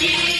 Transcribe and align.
Thank 0.00 0.34
you. 0.34 0.39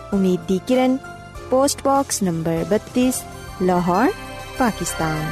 Umeed 0.13 0.39
Di 0.47 0.59
Kiran 0.67 0.97
post 1.49 1.83
box 1.83 2.21
number 2.23 2.65
32 2.71 3.19
Lahore 3.61 4.11
Pakistan 4.59 5.31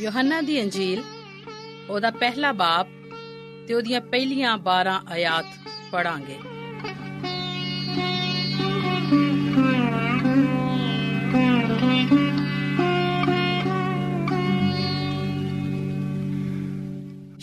Yohanna 0.00 0.40
ਦੀ 0.40 0.60
ਅੰਜੀਲ 0.62 1.02
ਉਹਦਾ 1.90 2.10
ਪਹਿਲਾ 2.10 2.52
ਬਾਪ 2.52 2.88
ਤੇ 3.68 3.74
ਉਹਦੀਆਂ 3.74 4.00
ਪਹਿਲੀਆਂ 4.00 4.56
12 4.66 4.98
ਆਇਤ 5.10 5.44
ਪੜਾਂਗੇ 5.92 6.38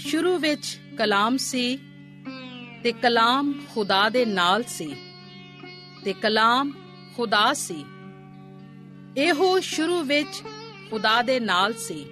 ਸ਼ੁਰੂ 0.04 0.38
ਵਿੱਚ 0.38 0.78
ਕਲਾਮ 0.98 1.38
ਸੀ 1.38 1.66
ਤੇ 2.84 2.92
ਕਲਾਮ 2.92 3.54
ਖੁਦਾ 3.76 4.10
ਦੇ 4.10 4.26
ਨਾਲ 4.26 4.64
ਸੀ। 4.64 4.96
ਤੇ 6.06 6.14
ਕਲਾਮ 6.14 6.72
ਖੁਦਾ 7.18 7.54
ਸੀ। 7.54 7.86
ਇਹੋ 9.18 9.60
ਸ਼ੁਰੂ 9.60 10.02
ਵਿੱਚ 10.02 10.44
ਖੁਦਾ 10.90 11.22
ਦੇ 11.22 11.40
ਨਾਲ 11.40 11.74
ਸੀ। 11.74 12.06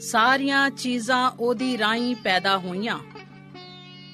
ਸਾਰੀਆਂ 0.00 0.70
ਚੀਜ਼ਾਂ 0.70 1.30
ਉਹਦੀ 1.30 1.78
ਰਾਹੀਂ 1.78 2.16
ਪੈਦਾ 2.16 2.58
ਹੋਈਆਂ। 2.58 2.98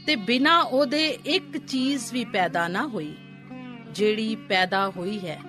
ਤੇ 0.07 0.17
ਬਿਨਾ 0.17 0.61
ਉਹਦੇ 0.61 1.09
ਇੱਕ 1.09 1.59
ਚੀਜ਼ 1.59 2.13
ਵੀ 2.13 2.25
ਪੈਦਾ 2.25 2.69
ਨਾ 2.69 2.87
ਹੋਈ, 2.87 3.15
ਜਿਹੜੀ 3.91 4.37
ਪੈਦਾ 4.37 4.91
ਹੋਈ 4.91 5.19
ਹੈ। 5.19 5.41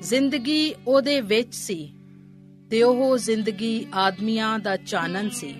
ਜ਼ਿੰਦਗੀ 0.00 0.74
ਉਹਦੇ 0.86 1.20
ਵਿੱਚ 1.20 1.54
ਸੀ 1.54 1.94
ਤੇ 2.70 2.82
ਉਹ 2.82 3.18
ਜ਼ਿੰਦਗੀ 3.18 3.86
ਆਦਮੀਆਂ 3.94 4.58
ਦਾ 4.58 4.76
ਚਾਨਣ 4.76 5.28
ਸੀ। 5.28 5.54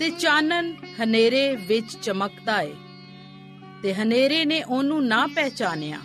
ਤੇ 0.00 0.10
ਚਾਨਣ 0.10 0.74
ਹਨੇਰੇ 1.02 1.56
ਵਿੱਚ 1.56 1.96
ਚਮਕਦਾ 2.02 2.60
ਏ, 2.62 2.74
ਤੇ 3.82 3.94
ਹਨੇਰੇ 3.94 4.44
ਨੇ 4.44 4.62
ਉਹਨੂੰ 4.62 5.06
ਨਾ 5.06 5.26
ਪਹਿਚਾਨਿਆ। 5.26 5.98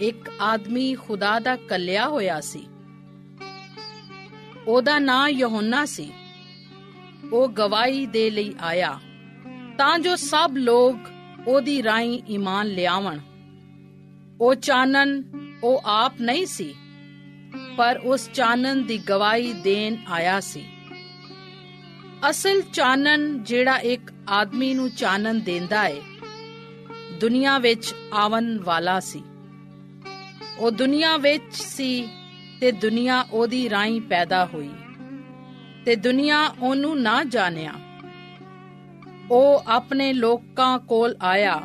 ਇੱਕ 0.00 0.30
ਆਦਮੀ 0.40 0.94
ਖੁਦਾ 0.94 1.38
ਦਾ 1.38 1.56
ਕੱਲਿਆ 1.56 2.08
ਹੋਇਆ 2.08 2.40
ਸੀ। 2.40 2.66
ਉਹਦਾ 4.66 4.98
ਨਾਂ 4.98 5.28
ਯਹੋਨਾ 5.28 5.84
ਸੀ। 5.84 6.12
ਉਹ 7.32 7.48
ਗਵਾਹੀ 7.48 8.06
ਦੇ 8.06 8.30
ਲਈ 8.30 8.54
ਆਇਆ, 8.60 9.00
ਤਾਂ 9.78 9.98
ਜੋ 9.98 10.16
ਸਭ 10.16 10.50
ਲੋਕ 10.54 10.96
ਉਹਦੀ 11.48 11.82
ਰਾਹੀਂ 11.82 12.22
ਈਮਾਨ 12.30 12.66
ਲਿਆਵਣ। 12.66 13.18
ਉਹ 14.40 14.54
ਚਾਨਣ, 14.54 15.22
ਉਹ 15.62 15.82
ਆਪ 15.84 16.20
ਨਹੀਂ 16.20 16.46
ਸੀ, 16.46 16.74
ਪਰ 17.76 18.00
ਉਸ 18.04 18.30
ਚਾਨਣ 18.34 18.76
ਦੀ 18.76 18.98
ਗਵਾਹੀ 18.98 19.52
ਦੇਣ 19.52 19.96
ਆਇਆ 20.08 20.40
ਸੀ। 20.40 20.64
ਅਸਲ 22.30 22.62
ਚਾਨਣ 22.62 23.38
ਜਿਹੜਾ 23.38 23.76
ਇੱਕ 23.76 24.12
ਆਦਮੀ 24.28 24.74
ਨੂੰ 24.74 24.90
ਚਾਨਣ 24.90 25.34
ਦਿੰਦਾ 25.34 25.86
ਏ, 25.86 26.02
ਦੁਨੀਆ 27.20 27.58
ਵਿੱਚ 27.58 27.94
ਆਵਨ 28.12 28.60
ਵਾਲਾ 28.64 29.00
ਸੀ। 29.00 29.22
ਉਹ 30.58 30.70
ਦੁਨੀਆ 30.70 31.16
ਵਿੱਚ 31.16 31.54
ਸੀ 31.54 32.08
ਤੇ 32.60 32.72
ਦੁਨੀਆ 32.72 33.26
ਉਹਦੀ 33.32 33.70
ਰਾਹੀਂ 33.70 34.00
ਪੈਦਾ 34.00 34.46
ਹੋਈ। 34.46 34.70
ਤੇ 35.86 35.96
ਦੁਨੀਆ 35.96 36.54
ਉਹਨੂੰ 36.60 37.02
ਨਾ 37.02 37.24
ਜਾਣਿਆ। 37.24 37.72
ਉਹ 39.30 39.62
ਆਪਣੇ 39.66 40.12
ਲੋਕਾਂ 40.12 40.78
ਕੋਲ 40.78 41.16
ਆਇਆ 41.22 41.62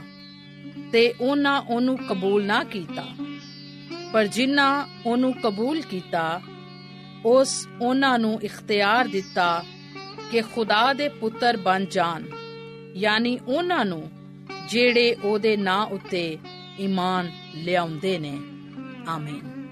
ਤੇ 0.92 1.14
ਉਹਨਾਂ 1.22 1.62
ਉਹਨੂੰ 1.62 1.98
ਕਬੂਲ 1.98 2.46
ਨਾ 2.46 2.64
ਕੀਤਾ। 2.64 3.06
ਪਰ 4.12 4.28
ਜਿਨ੍ਹਾਂ 4.28 4.88
ਉਹਨੂੰ 5.06 5.34
ਕਬੂਲ 5.34 5.82
ਕੀਤਾ, 5.82 6.42
ਉਸ 7.26 7.68
ਉਹਨਾਂ 7.82 8.20
ਨੂੰ 8.20 8.42
ਇਖਤਿਆਰ 8.42 9.08
ਦਿੱਤਾ 9.08 9.64
ਕਿ 10.34 10.42
ਖੁਦਾ 10.42 10.94
ਦੇ 10.94 11.10
ਪੁੱਤਰ 11.10 11.58
ਬਣ 11.58 11.86
ਜਾਣ, 11.86 12.24
ਯਾਨੀ 12.96 13.40
ਉਹਨਾਂ 13.48 13.86
ਨੂੰ 13.86 14.12
ਜਿਹੜੇ 14.70 15.14
ਉਹਦੇ 15.14 15.58
ਨਾਂ 15.58 15.86
ਉੱਤੇ 15.86 16.38
ਈਮਾਨ 16.80 17.32
ਲਿਆਉਂਦੇ 17.56 18.20
ਨੇ। 18.20 18.40
ਆਮੀਨ। 19.08 19.68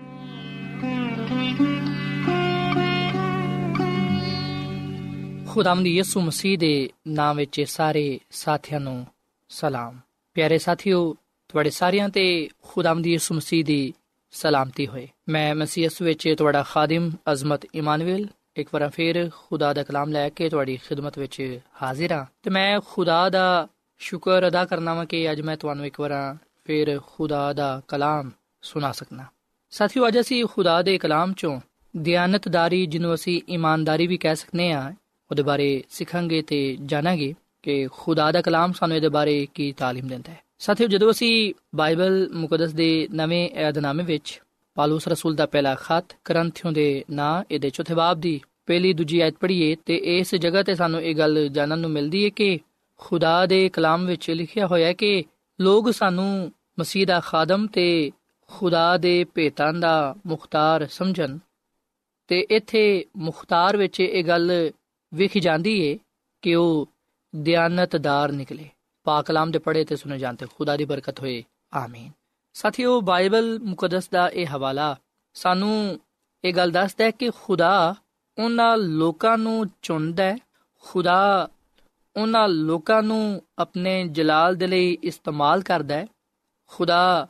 ਖੁਦਾਵੰਦ 5.48 5.88
ਯਿਸੂ 5.88 6.22
ਮਸੀਹ 6.22 6.58
ਦੇ 6.58 6.90
ਨਾਮ 7.08 7.38
ਵਿੱਚ 7.38 7.62
ਸਾਰੇ 7.62 8.20
ਸਾਥੀਆਂ 8.32 8.80
ਨੂੰ 8.80 9.08
ਸਲਾਮ। 9.50 10.00
ਪਿਆਰੇ 10.34 10.58
ਸਾਥੀਓ, 10.58 11.16
ਤੁਹਾਡੇ 11.48 11.70
ਸਾਰਿਆਂ 11.70 12.10
ਤੇ 12.10 12.50
ਖੁਦਾਵੰਦ 12.62 13.08
ਯਿਸੂ 13.08 13.36
ਮਸੀਹ 13.36 13.66
ਦੀ 13.66 13.94
ਸਲਾਮਤੀ 14.32 14.88
ਹੋਏ। 14.88 15.08
ਮੈਂ 15.30 15.56
ਮਸੀਹ 15.56 15.84
ਯਿਸੂ 15.84 16.06
ਵਿੱਚ 16.06 16.36
ਤੁਹਾਡਾ 16.38 16.64
ਖਾਦਮ 16.64 17.12
ਅਜ਼ਮਤ 17.32 17.66
ਇਮਾਨੁਅਲ 17.76 18.26
ਇੱਕ 18.57 18.69
ਵਾਰ 18.73 18.89
ਫੇਰ 18.89 19.29
ਖੁਦਾ 19.31 19.73
ਦਾ 19.73 19.83
ਕਲਾਮ 19.83 20.13
ਲੈ 20.13 20.29
ਕੇ 20.29 20.49
ਤੁਹਾਡੀ 20.49 20.77
ਖਿਦਮਤ 20.77 21.19
ਵਿੱਚ 21.19 21.61
ਹਾਜ਼ਰ 21.83 22.13
ਹਾਂ 22.13 22.25
ਤੇ 22.43 22.51
ਮੈਂ 22.51 22.81
ਖੁਦਾ 22.81 23.29
ਦਾ 23.29 23.69
ਸ਼ੁਕਰ 24.01 24.49
ਅਦਾ 24.49 24.65
ਕਰਨਾ 24.65 24.95
ਵਾਂ 24.95 25.07
ਕਿ 25.07 25.31
ਅੱਜ 25.33 25.41
ਮੈਂ 25.41 25.57
ਤੁਹਾਨੂੰ 25.57 25.87
ਇੱਕ 25.87 26.01
ਵਾਰ 26.01 26.13
ਫੇਰ 26.65 26.99
ਖੁਦਾ 27.07 27.53
ਦਾ 27.53 27.83
ਕਲਾਮ 27.89 28.31
ਸੁਣਾ 28.63 28.93
ਸਕਣਾ 28.93 29.25
ਸਾਥੀਓ 29.73 30.09
ਅੱਜ 30.09 30.21
ਅਸੀਂ 30.21 30.45
ਖੁਦਾ 30.45 30.81
ਦੇ 30.83 30.99
ਕਲਾਮ 30.99 31.33
ਚੋਂ 31.33 31.61
ਦਿਆਨਤਦਾਰੀ 31.95 32.87
ਜਿਹਨੂੰ 32.87 33.15
ਅਸੀਂ 33.15 33.41
ਇਮਾਨਦਾਰੀ 33.49 34.07
ਵੀ 34.07 34.17
ਕਹਿ 34.17 34.37
ਸਕਨੇ 34.37 34.73
ਆ 34.73 34.93
ਉਹਦੇ 35.31 35.43
ਬਾਰੇ 35.43 35.83
ਸਿੱਖਾਂਗੇ 35.91 36.43
ਤੇ 36.43 36.77
ਜਾਣਾਂਗੇ 36.87 37.35
ਕਿ 37.63 37.87
ਖੁਦਾ 37.93 38.33
ਦਾ 38.33 38.41
ਕਲਾਮ 38.41 38.73
ਸਾਨੂੰ 38.73 38.97
ਇਹਦੇ 38.97 39.09
ਬਾਰੇ 39.09 39.47
ਕੀ 39.55 39.75
تعلیم 39.83 40.09
ਦਿੰਦਾ 40.09 40.33
ਹੈ 40.33 40.41
ਸਾਥੀਓ 40.59 40.87
ਜਦੋਂ 40.87 41.11
ਅਸੀਂ 41.11 41.53
ਬਾਈਬਲ 41.75 42.29
ਮੁਕੱਦਸ 42.33 42.73
ਦੇ 42.73 43.09
ਨਵੇਂ 43.13 43.49
ਏਧਨਾਮੇ 43.59 44.05
ਵਿੱਚ 44.05 44.41
ਪਾਲੂਸ 44.78 45.08
ਰਸੂਲ 45.08 45.36
ਦਾ 45.36 45.46
ਪਹਿਲਾ 45.46 45.74
ਖਤ 45.76 46.16
ਕਰੰਥਿਓ 46.26 46.72
ਦੇ 46.72 47.04
ਨਾਂ 47.12 47.44
ਇਹਦੇ 47.52 47.70
ਚੌਥੇ 47.70 47.94
ਬਾਬ 47.94 48.20
ਦੀ 48.20 48.40
ਪਹਿਲੀ 48.68 48.94
ਦੂਜੀ 48.94 49.20
ਆਇਤ 49.20 49.36
ਪੜ੍ਹੀਏ 49.42 49.76
ਤੇ 49.86 49.96
ਇਸ 50.10 50.34
ਜਗ੍ਹਾ 50.36 50.64
ਤੇ 50.64 50.76
ਸਾਨੂੰ 50.76 51.02
ਇਹ 51.02 51.16
ਗੱਲ 51.16 51.48
ਜਾਣਨ 51.50 51.80
ਨੂੰ 51.80 51.90
ਮਿਲਦੀ 51.92 52.24
ਹੈ 52.26 52.30
ਕਿ 52.30 52.60
ਖੁਦਾ 53.00 53.46
ਦੇ 53.46 53.68
ਕਲਾਮ 53.70 54.06
ਵਿੱਚ 54.06 54.30
ਲਿਖਿਆ 54.32 54.68
ਹੋਇਆ 54.68 54.88
ਹੈ 54.88 54.94
ਕਿ 54.94 55.24
ਲੋਕ 55.60 55.92
ਸਾਨੂੰ 55.92 56.52
ਮਸੀਹ 56.80 57.06
ਦਾ 57.08 57.20
ਖਾਦਮ 57.20 57.68
ਤੇ 57.68 58.12
ਖੁਦਾ 58.50 58.98
ਦੇ 58.98 59.24
ਭੇਤਾਂ 59.36 59.74
ਦਾ 59.74 60.16
ਮੁਖਤਾਰ 60.28 60.88
ਸਮਝਣ 60.90 61.38
ਤੇ 62.30 62.40
ਇੱਥੇ 62.50 62.84
ਮੁਖਤਾਰ 63.18 63.78
ਵਿੱਚ 63.78 64.00
ਇਹ 64.00 64.24
ਗੱਲ 64.24 64.52
ਵਿਖ 65.12 65.38
ਜਾਂਦੀ 65.38 65.80
ਏ 65.82 65.98
ਕਿ 66.44 66.56
ਉਹ 66.56 66.88
ਦਿਆਨਤਦਾਰ 67.34 68.32
ਨਿਕਲੇ 68.32 68.70
ਪਾਕ 69.06 69.26
ਕਲਾਮ 69.26 69.52
ਦੇ 69.52 69.60
ਪੜ੍ਹੇ 69.60 69.84
ਤੇ 69.84 69.96
ਸੁਨੇ 69.96 70.18
ਜਾਂਦੇ 70.18 70.46
ਖੁਦਾ 70.48 70.76
ਦੀ 70.78 70.86
ਬਰਕਤ 70.86 71.20
ਹੋਏ 71.20 71.44
ਆਮੀਨ 71.74 72.12
ਸਾਥੀਓ, 72.54 73.02
ਬਾਈਬਲ 73.02 73.60
ਮੁਕੱਦਸ 73.60 74.10
ਦਾ 74.10 74.30
ਇਹ 74.30 74.48
ਹਵਾਲਾ 74.48 74.96
ਸਾਨੂੰ 75.34 76.00
ਇਹ 76.44 76.54
ਗੱਲ 76.54 76.72
ਦੱਸਦਾ 76.72 77.04
ਹੈ 77.04 77.12
ਕਿ 77.12 77.30
ਖੁਦਾ 77.30 77.96
ਉਹਨਾਂ 78.40 78.78
ਲੋਕਾਂ 78.78 79.38
ਨੂੰ 79.38 79.66
ਚੁਣਦਾ 79.82 80.24
ਹੈ। 80.24 80.38
ਖੁਦਾ 80.82 81.50
ਉਹਨਾਂ 82.16 82.48
ਲੋਕਾਂ 82.48 83.04
ਨੂੰ 83.04 83.42
ਆਪਣੇ 83.58 84.08
ਜਲਾਲ 84.08 84.56
ਦੇ 84.56 84.68
ਲਈ 84.68 84.98
ਇਸਤੇਮਾਲ 85.04 85.62
ਕਰਦਾ 85.62 85.96
ਹੈ। 85.96 86.08
ਖੁਦਾ 86.68 87.28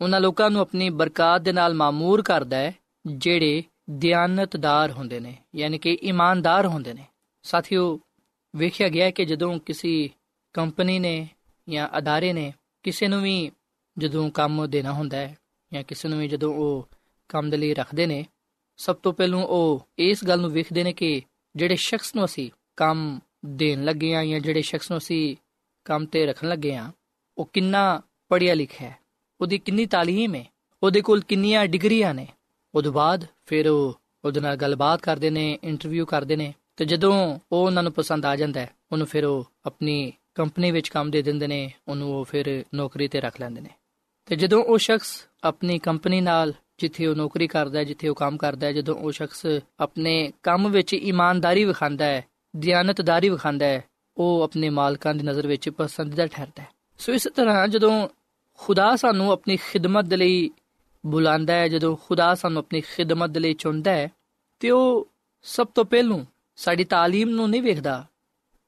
ਉਹਨਾਂ 0.00 0.20
ਲੋਕਾਂ 0.20 0.50
ਨੂੰ 0.50 0.60
ਆਪਣੀ 0.60 0.90
ਬਰਕਤ 0.90 1.40
ਦੇ 1.42 1.52
ਨਾਲ 1.52 1.74
ਮਾਮੂਰ 1.74 2.22
ਕਰਦਾ 2.22 2.56
ਹੈ, 2.56 2.74
ਜਿਹੜੇ 3.06 3.64
ਦਿਆਨਤਦਾਰ 3.90 4.90
ਹੁੰਦੇ 4.90 5.20
ਨੇ, 5.20 5.38
ਯਾਨੀ 5.56 5.78
ਕਿ 5.78 5.94
ਇਮਾਨਦਾਰ 5.94 6.66
ਹੁੰਦੇ 6.66 6.94
ਨੇ। 6.94 7.04
ਸਾਥੀਓ, 7.42 8.00
ਵੇਖਿਆ 8.56 8.88
ਗਿਆ 8.88 9.10
ਕਿ 9.10 9.24
ਜਦੋਂ 9.24 9.58
ਕਿਸੇ 9.58 10.10
ਕੰਪਨੀ 10.52 10.98
ਨੇ 10.98 11.28
ਜਾਂ 11.68 11.88
ਅਦਾਰੇ 11.98 12.32
ਨੇ 12.32 12.54
ਕਿਸੇ 12.82 13.08
ਨੂੰ 13.08 13.22
ਵੀ 13.22 13.50
ਜਦੋਂ 14.00 14.30
ਕੰਮ 14.30 14.66
ਦੇਣਾ 14.66 14.92
ਹੁੰਦਾ 14.92 15.16
ਹੈ 15.16 15.36
ਜਾਂ 15.72 15.82
ਕਿਸੇ 15.84 16.08
ਨੂੰ 16.08 16.18
ਵੀ 16.18 16.28
ਜਦੋਂ 16.28 16.54
ਉਹ 16.54 16.88
ਕੰਮ 17.30 17.50
ਦੇ 17.50 17.56
ਲਈ 17.56 17.74
ਰੱਖਦੇ 17.74 18.06
ਨੇ, 18.06 18.24
ਸਭ 18.78 18.96
ਤੋਂ 18.96 19.12
ਪਹਿਲਾਂ 19.12 19.38
ਉਹ 19.38 19.86
ਇਸ 19.98 20.24
ਗੱਲ 20.24 20.40
ਨੂੰ 20.40 20.50
ਵੇਖਦੇ 20.50 20.84
ਨੇ 20.84 20.92
ਕਿ 20.92 21.20
ਜਿਹੜੇ 21.56 21.76
ਸ਼ਖਸ 21.76 22.14
ਨੂੰ 22.14 22.24
ਅਸੀਂ 22.24 22.50
ਕੰਮ 22.76 23.18
ਦੇਣ 23.46 23.84
ਲੱਗੇ 23.84 24.14
ਆ 24.14 24.24
ਜਾਂ 24.24 24.40
ਜਿਹੜੇ 24.40 24.62
ਸ਼ਖਸ 24.62 24.90
ਨੂੰ 24.90 24.98
ਅਸੀਂ 24.98 25.36
ਕੰਮ 25.86 26.06
ਤੇ 26.06 26.24
ਰੱਖਣ 26.26 26.48
ਲੱਗੇ 26.48 26.74
ਆ 26.74 26.90
ਉਹ 27.38 27.48
ਕਿੰਨਾ 27.52 28.02
ਪੜ੍ਹਿਆ 28.30 28.54
ਲਿਖਿਆ 28.54 28.88
ਹੈ, 28.88 28.96
ਉਹਦੀ 29.40 29.58
ਕਿੰਨੀ 29.58 29.86
ਤਾਲੀਮ 29.86 30.34
ਹੈ, 30.34 30.44
ਉਹਦੇ 30.82 31.00
ਕੋਲ 31.00 31.20
ਕਿੰਨੀਆਂ 31.20 31.66
ਡਿਗਰੀਆਂ 31.66 32.14
ਨੇ। 32.14 32.26
ਉਹਦੇ 32.74 32.90
ਬਾਅਦ 32.90 33.26
ਫਿਰ 33.46 33.68
ਉਹ 33.68 33.98
ਉਹਦੇ 34.24 34.40
ਨਾਲ 34.40 34.56
ਗੱਲਬਾਤ 34.56 35.02
ਕਰਦੇ 35.02 35.30
ਨੇ, 35.30 35.58
ਇੰਟਰਵਿਊ 35.64 36.06
ਕਰਦੇ 36.06 36.36
ਨੇ 36.36 36.52
ਤੇ 36.76 36.84
ਜਦੋਂ 36.84 37.38
ਉਹ 37.52 37.66
ਉਹਨਾਂ 37.66 37.82
ਨੂੰ 37.82 37.92
ਪਸੰਦ 37.92 38.26
ਆ 38.26 38.36
ਜਾਂਦਾ 38.36 38.60
ਹੈ, 38.60 38.70
ਉਹਨੂੰ 38.92 39.06
ਫਿਰ 39.06 39.24
ਉਹ 39.24 39.44
ਆਪਣੀ 39.66 40.12
ਕੰਪਨੀ 40.34 40.70
ਵਿੱਚ 40.70 40.88
ਕੰਮ 40.88 41.10
ਦੇ 41.10 41.22
ਦਿੰਦੇ 41.22 41.46
ਨੇ, 41.46 41.70
ਉਹਨੂੰ 41.88 42.14
ਉਹ 42.14 42.24
ਫਿਰ 42.24 42.64
ਨੌਕਰੀ 42.74 43.08
ਤੇ 43.08 43.20
ਰੱਖ 43.20 43.40
ਲੈਂਦੇ 43.40 43.60
ਨੇ। 43.60 43.70
ਤੇ 44.29 44.35
ਜਦੋਂ 44.35 44.63
ਉਹ 44.63 44.77
ਸ਼ਖਸ 44.77 45.27
ਆਪਣੀ 45.43 45.79
ਕੰਪਨੀ 45.79 46.21
ਨਾਲ 46.21 46.53
ਜਿੱਥੇ 46.77 47.07
ਉਹ 47.07 47.15
ਨੌਕਰੀ 47.15 47.47
ਕਰਦਾ 47.47 47.79
ਹੈ 47.79 47.83
ਜਿੱਥੇ 47.83 48.07
ਉਹ 48.07 48.15
ਕੰਮ 48.15 48.37
ਕਰਦਾ 48.37 48.67
ਹੈ 48.67 48.71
ਜਦੋਂ 48.71 48.95
ਉਹ 48.95 49.11
ਸ਼ਖਸ 49.11 49.45
ਆਪਣੇ 49.79 50.31
ਕੰਮ 50.43 50.69
ਵਿੱਚ 50.69 50.93
ਇਮਾਨਦਾਰੀ 50.93 51.65
ਵਿਖਾਉਂਦਾ 51.65 52.05
ਹੈ 52.05 52.25
ਦਿਆਨਤਦਾਰੀ 52.55 53.29
ਵਿਖਾਉਂਦਾ 53.29 53.65
ਹੈ 53.65 53.83
ਉਹ 54.17 54.43
ਆਪਣੇ 54.43 54.69
ਮਾਲਕਾਂ 54.69 55.13
ਦੀ 55.15 55.23
ਨਜ਼ਰ 55.23 55.47
ਵਿੱਚ 55.47 55.69
ਪਸੰਦੀਦਾ 55.69 56.27
ਠਹਿਰਦਾ 56.27 56.63
ਹੈ 56.63 56.67
ਸੋ 56.97 57.13
ਇਸ 57.13 57.27
ਤਰ੍ਹਾਂ 57.35 57.67
ਜਦੋਂ 57.67 58.09
ਖੁਦਾ 58.59 58.95
ਸਾਨੂੰ 58.95 59.31
ਆਪਣੀ 59.31 59.57
ਖਿਦਮਤ 59.57 60.05
ਦੇ 60.05 60.17
ਲਈ 60.17 60.51
ਬੁਲਾਉਂਦਾ 61.05 61.53
ਹੈ 61.53 61.67
ਜਦੋਂ 61.67 61.97
ਖੁਦਾ 61.97 62.35
ਸਾਨੂੰ 62.35 62.59
ਆਪਣੀ 62.59 62.81
ਖਿਦਮਤ 62.81 63.29
ਦੇ 63.29 63.39
ਲਈ 63.39 63.53
ਚੁਣਦਾ 63.53 63.91
ਹੈ 63.91 64.11
ਤੇ 64.59 64.69
ਉਹ 64.69 65.07
ਸਭ 65.43 65.67
ਤੋਂ 65.67 65.85
ਪਹਿਲੂ 65.85 66.25
ਸਾਡੀ 66.55 66.83
تعلیم 66.83 67.29
ਨੂੰ 67.29 67.49
ਨਹੀਂ 67.49 67.61
ਵੇਖਦਾ 67.61 68.05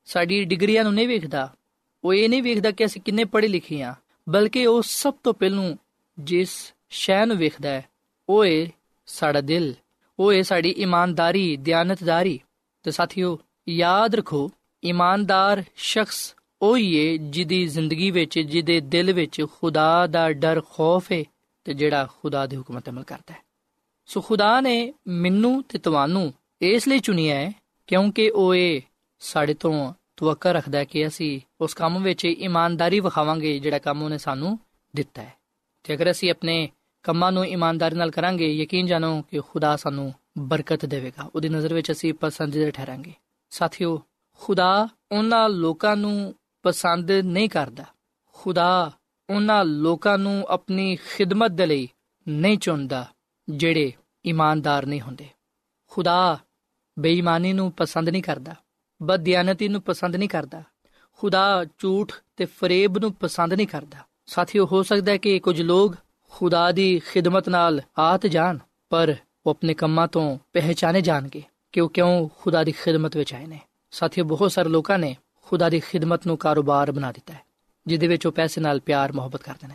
ਸਾਡੀ 0.06 0.44
ਡਿਗਰੀਆਂ 0.44 0.84
ਨੂੰ 0.84 0.94
ਨਹੀਂ 0.94 1.08
ਵੇਖਦਾ 1.08 1.56
ਉਹ 2.04 2.14
ਇਹ 2.14 2.30
ਨਹੀਂ 2.30 2.44
ਵੇਖਦਾ 2.44 2.72
ਕਿ 2.72 2.86
ਅਸੀਂ 2.86 3.02
ਕਿੰਨੇ 3.02 3.24
ਪੜ੍ਹੇ 3.26 3.48
ਲਿਖੇ 3.48 3.84
ਹਾਂ 3.84 3.94
ਬਲਕਿ 4.29 4.67
ਉਹ 4.67 4.83
ਸਭ 4.83 5.15
ਤੋਂ 5.23 5.35
ਪਹਿਲੂ 5.35 5.77
ਜਿਸ 6.19 6.75
ਸ਼ੈ 6.91 7.27
ਨੂੰ 7.27 7.37
ਵੇਖਦਾ 7.37 7.69
ਹੈ, 7.69 7.85
ਉਹ 8.29 8.45
ਹੈ 8.47 8.67
ਸਾਡਾ 9.07 9.41
ਦਿਲ, 9.41 9.75
ਉਹ 10.19 10.33
ਹੈ 10.33 10.43
ਸਾਡੀ 10.43 10.71
ਇਮਾਨਦਾਰੀ, 10.71 11.57
ਦਿਆਨਤਦਾਰੀ। 11.57 12.41
ਤੇ 12.83 12.91
ਸਾਥੀਓ, 12.91 13.39
ਯਾਦ 13.69 14.15
ਰੱਖੋ, 14.15 14.51
ਇਮਾਨਦਾਰ 14.85 15.65
ਸ਼ਖਸ 15.77 16.35
ਉਹ 16.63 16.77
ਹੀ 16.77 17.13
ਹੈ 17.13 17.17
ਜਿਹਦੀ 17.17 17.67
ਜ਼ਿੰਦਗੀ 17.67 18.11
ਵਿੱਚ, 18.11 18.39
ਜਿਹਦੇ 18.39 18.81
ਦਿਲ 18.81 19.13
ਵਿੱਚ 19.13 19.47
ਖੁਦਾ 19.61 20.07
ਦਾ 20.07 20.33
ਡਰ, 20.33 20.61
ਖੌਫ 20.61 21.13
ਹੈ 21.13 21.25
ਤੇ 21.65 21.75
ਜਿਹੜਾ 21.75 22.09
ਖੁਦਾ 22.23 22.47
ਦੇ 22.47 22.57
ਹੁਕਮ 22.57 22.81
ਤੇ 22.81 22.91
ਅਮਲ 22.91 23.03
ਕਰਦਾ 23.03 23.35
ਹੈ। 23.35 23.39
ਸੋ 24.07 24.21
ਖੁਦਾ 24.21 24.61
ਨੇ 24.61 24.95
ਮੈਨੂੰ 25.07 25.63
ਤੇ 25.63 25.79
ਤੁਹਾਨੂੰ 25.79 26.35
ਇਸ 26.63 26.89
ਲਈ 26.89 26.99
ਚੁਣਿਆ 26.99 27.35
ਹੈ 27.35 27.53
ਕਿਉਂਕਿ 27.87 28.31
ਉਹ 28.31 28.55
ਇਹ 28.55 28.81
ਸਾਡੇ 29.21 29.55
ਤੋਂ 29.55 29.95
ਤਵੱਕਾ 30.23 30.53
ਰੱਖਦਾ 30.53 30.79
ਹੈ 30.79 30.85
ਕਿ 30.85 31.07
ਅਸੀਂ 31.07 31.41
ਉਸ 31.61 31.75
ਕੰਮ 31.75 32.03
ਵਿੱਚ 32.03 32.25
ਇਮਾਨਦਾਰੀ 32.25 33.01
ਵਿਖਾਵਾਂਗੇ 33.01 33.59
ਜਿਹੜਾ 33.59 33.79
ਕੰਮ 33.79 34.03
ਉਹਨੇ 34.03 34.19
ਸਾਨੂੰ 34.19 34.59
ਦਿੱਤਾ 34.97 35.23
ਹੈ। 35.23 35.35
ਤੇ 35.83 35.95
ਅਗਰ 35.95 36.11
ਅਸੀਂ 36.11 36.31
ਆਪਣੇ 36.31 36.71
ਕੰਮਾਂ 37.03 37.33
ਨੂੰ 37.33 37.47
ਇਮਾਨਦਾਰੀ 37.47 37.95
ਨਾਲ 37.95 38.11
ਕਰਾਂਗੇ, 38.11 38.53
ਯਕੀਨ 38.53 38.87
ਜਾਣੋ 38.87 39.23
ਕਿ 39.23 39.41
ਖੁਦਾ 39.41 39.77
ਸਾਨੂੰ 39.77 40.15
ਬਰਕਤ 40.39 40.87
ਦੇਵੇਗਾ। 40.87 41.31
ਉਹਦੀ 41.35 41.49
ਨਜ਼ਰ 41.49 41.75
ਵਿੱਚ 41.75 41.93
ਅਸੀਂ 41.93 42.15
ਪਸੰਦੀਦਾ 42.15 42.71
ਠਹਿਰਾਂਗੇ। 42.71 43.13
ਸਾਥੀਓ, 43.51 44.03
ਖੁਦਾ 44.39 44.89
ਉਹਨਾਂ 45.13 45.49
ਲੋਕਾਂ 45.49 45.97
ਨੂੰ 45.97 46.35
ਪਸੰਦ 46.63 47.11
ਨਹੀਂ 47.11 47.49
ਕਰਦਾ। 47.49 47.85
ਖੁਦਾ 48.33 48.93
ਉਹਨਾਂ 49.31 49.65
ਲੋਕਾਂ 49.65 50.19
ਨੂੰ 50.19 50.47
ਆਪਣੀ 50.49 50.97
ਖਿਦਮਤ 50.97 51.51
ਦੇ 51.51 51.67
ਲਈ 51.67 51.89
ਨਹੀਂ 52.29 52.59
ਚੁਣਦਾ, 52.59 53.13
ਜਿਹੜੇ 53.49 53.93
ਇਮਾਨਦਾਰ 54.25 54.87
ਨਹੀਂ 54.87 55.01
ਹੁੰਦੇ। 55.01 55.29
ਖੁਦਾ 55.91 56.39
ਬੇਈਮਾਨੀ 56.99 57.53
ਨੂੰ 57.53 57.73
ਪਸੰਦ 57.73 58.09
ਨਹੀਂ 58.09 58.23
ਕਰਦਾ। 58.23 58.55
ਬਦਿਆਨਤੀ 59.03 59.69
ਨੂੰ 59.69 59.83
ਪਸੰਦ 59.83 60.17
ਨਹੀਂ 60.17 60.29
ਕਰਦਾ। 60.29 60.63
ਖੁਦਾ 61.19 61.65
ਝੂਠ 61.79 62.13
ਤੇ 62.37 62.45
ਫਰੇਬ 62.45 62.99
ਨੂੰ 62.99 63.13
ਪਸੰਦ 63.13 63.53
ਨਹੀਂ 63.53 63.67
ਕਰਦਾ। 63.67 63.99
ਸਾਥੀਓ, 64.27 64.67
ਹੋ 64.67 64.83
ਸਕਦਾ 64.83 65.13
ਹੈ 65.13 65.17
ਕਿ 65.17 65.39
ਕੁਝ 65.39 65.63
ਲੋਕ 65.63 65.95
ਖੁਦਾ 66.31 66.73
ਦੀ 66.73 66.99
ਖਿਦਮਤ 66.99 67.49
ਨਾਲ 67.49 67.81
ਆਤ 67.99 68.27
ਜਾਣ 68.27 68.59
ਪਰ 68.91 69.15
ਉਹ 69.47 69.51
ਆਪਣੇ 69.51 69.75
ਕੰਮਾਂ 69.75 70.09
ਤੋਂ 70.09 70.39
ਪਹਿਚਾਨੇ 70.53 71.01
ਜਾਣਗੇ 71.01 71.43
ਕਿ 71.73 71.81
ਉਹ 71.81 71.89
ਕਿਉਂ 71.89 72.29
ਖੁਦਾ 72.41 72.65
ਦੀ 72.65 72.73
ਖਿਦਮਤ 72.73 73.17
ਵਿੱਚ 73.17 73.35
ਆਏ 73.35 73.47
ਨੇ। 73.47 73.61
ਸਾਥੀਓ, 73.91 74.25
ਬਹੁਤ 74.25 74.53
ਸਾਰੇ 74.53 74.69
ਲੋਕਾਂ 74.69 74.99
ਨੇ 74.99 75.17
ਖੁਦਾ 75.43 75.69
ਦੀ 75.69 75.81
ਖਿਦਮਤ 75.81 76.27
ਨੂੰ 76.27 76.37
ਕਾਰੋਬਾਰ 76.37 76.93
ਬਣਾ 76.93 77.13
ਦਿੱਤਾ 77.13 77.35
ਹੈ, 77.35 77.41
ਜਿਹਦੇ 77.87 78.07
ਵਿੱਚ 78.07 78.27
ਉਹ 78.27 78.33
ਪੈਸੇ 78.33 78.61
ਨਾਲ 78.61 78.81
ਪਿਆਰ, 78.81 79.13
ਮੁਹੱਬਤ 79.13 79.43
ਕਰਦੇ 79.43 79.69
ਨੇ। 79.69 79.75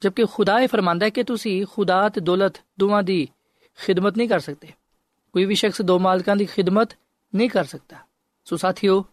ਜਦਕਿ 0.00 0.24
ਖੁਦਾ 0.24 0.60
ਇਹ 0.60 0.68
ਫਰਮਾਂਦਾ 0.68 1.04
ਹੈ 1.04 1.10
ਕਿ 1.10 1.22
ਤੁਸੀਂ 1.22 1.66
ਖੁਦਾ 1.72 2.08
ਤੇ 2.08 2.20
ਦੌਲਤ 2.20 2.52
ਦੋਵਾਂ 2.80 3.02
ਦੀ 3.02 3.28
ਖਿਦਮਤ 3.86 4.16
ਨਹੀਂ 4.16 4.28
ਕਰ 4.28 4.40
ਸਕਦੇ। 4.40 4.68
ਕੋਈ 5.32 5.44
ਵੀ 5.44 5.54
ਸ਼ਖਸ 5.54 5.82
ਦੋ 5.82 5.98
ਮਾਲਕਾਂ 5.98 6.36
ਦੀ 6.36 6.44
ਖਿਦਮਤ 6.44 6.88
ਨਹੀਂ 7.34 7.50
ਕਰ 7.50 7.64
ਸਕਦਾ। 7.64 8.07
ਸੋ 8.48 8.56
ਸਾਥੀਓ, 8.56 9.04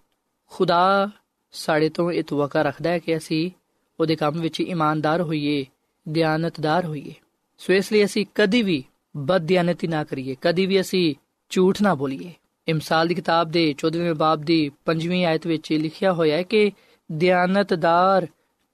ਖੁਦਾ 0.46 1.10
ਸਾਡੇ 1.51 1.89
ਤੋਂ 1.89 2.12
ਇਹ 2.12 2.24
ਤਵਕਾ 2.24 2.62
ਰੱਖਦਾ 2.62 2.89
ਹੈ 2.89 3.00
ਕਿ 3.00 3.18
ਅਸੀਂ 3.18 3.51
ਉਹਦੇ 4.00 4.15
ਕੰਮ 4.15 4.42
ਵਿੱਚ 4.42 4.60
ਇਮਾਨਦਾਰ 4.60 5.22
ਹੋਈਏ, 5.22 5.65
ਦਿਆਨਤਦਾਰ 6.10 6.86
ਹੋਈਏ। 6.86 7.13
ਸੋ 7.58 7.74
ਇਸ 7.74 7.92
ਲਈ 7.92 8.06
ਅਸੀਂ 8.06 8.25
ਕਦੀ 8.36 8.62
ਵੀ 8.62 8.84
ਬਦਦਿਆਨਤੀ 9.18 9.88
ਨਾ 9.88 10.04
ਕਰੀਏ, 10.04 10.36
ਕਦੀ 10.42 10.65
ਵੀ 10.65 10.82
ਅਸੀਂ 10.82 11.15
ਝੂਠ 11.50 11.82
ਨਾ 11.82 11.96
ਬੋਲੀਏ। 11.96 12.34
ਇਮਸਾਲ 12.68 13.08
ਦੀ 13.08 13.15
ਕਿਤਾਬ 13.15 13.51
ਦੇ 13.51 13.75
14ਵੇਂ 13.77 14.15
ਬਾਬ 14.15 14.42
ਦੀ 14.42 14.72
5ਵੀਂ 14.86 15.25
ਆਇਤ 15.25 15.48
ਵਿੱਚ 15.48 15.74
ਲਿਖਿਆ 15.74 16.13
ਹੋਇਆ 16.13 16.38
ਹੈ 16.38 16.44
ਕਿ 16.44 16.72
ਦਿਆਨਤਦਾਰ 17.12 18.27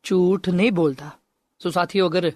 ਝੂਠ 0.04 0.50
ਨਹੀਂ 0.50 0.72
ਬੋਲਦਾ। 0.72 1.10
ਸੋ 1.60 1.70
ਸਾਥੀਓ, 1.70 2.10
ਅਗਰ 2.10 2.32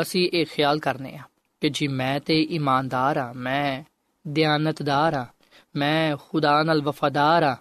ਅਸੀਂ 0.00 0.30
ਇਹ 0.32 0.46
ਖਿਆਲ 0.46 0.78
ਕਰਨੇ 0.78 1.16
ਆ 1.16 1.22
ਕਿ 1.60 1.68
ਜੀ 1.68 1.88
ਮੈਂ 1.88 2.20
ਤੇ 2.20 2.42
ਇਮਾਨਦਾਰ 2.42 3.16
ਆ 3.16 3.32
ਮੈਂ 3.32 3.84
ਦਿਆਨਤਦਾਰ 4.28 5.14
ਆ 5.14 5.26
ਮੈਂ 5.76 6.16
ਖੁਦਾ 6.28 6.62
ਨਾਲ 6.62 6.82
ਵਫਾਦਾਰ 6.82 7.42
ਆ 7.42 7.56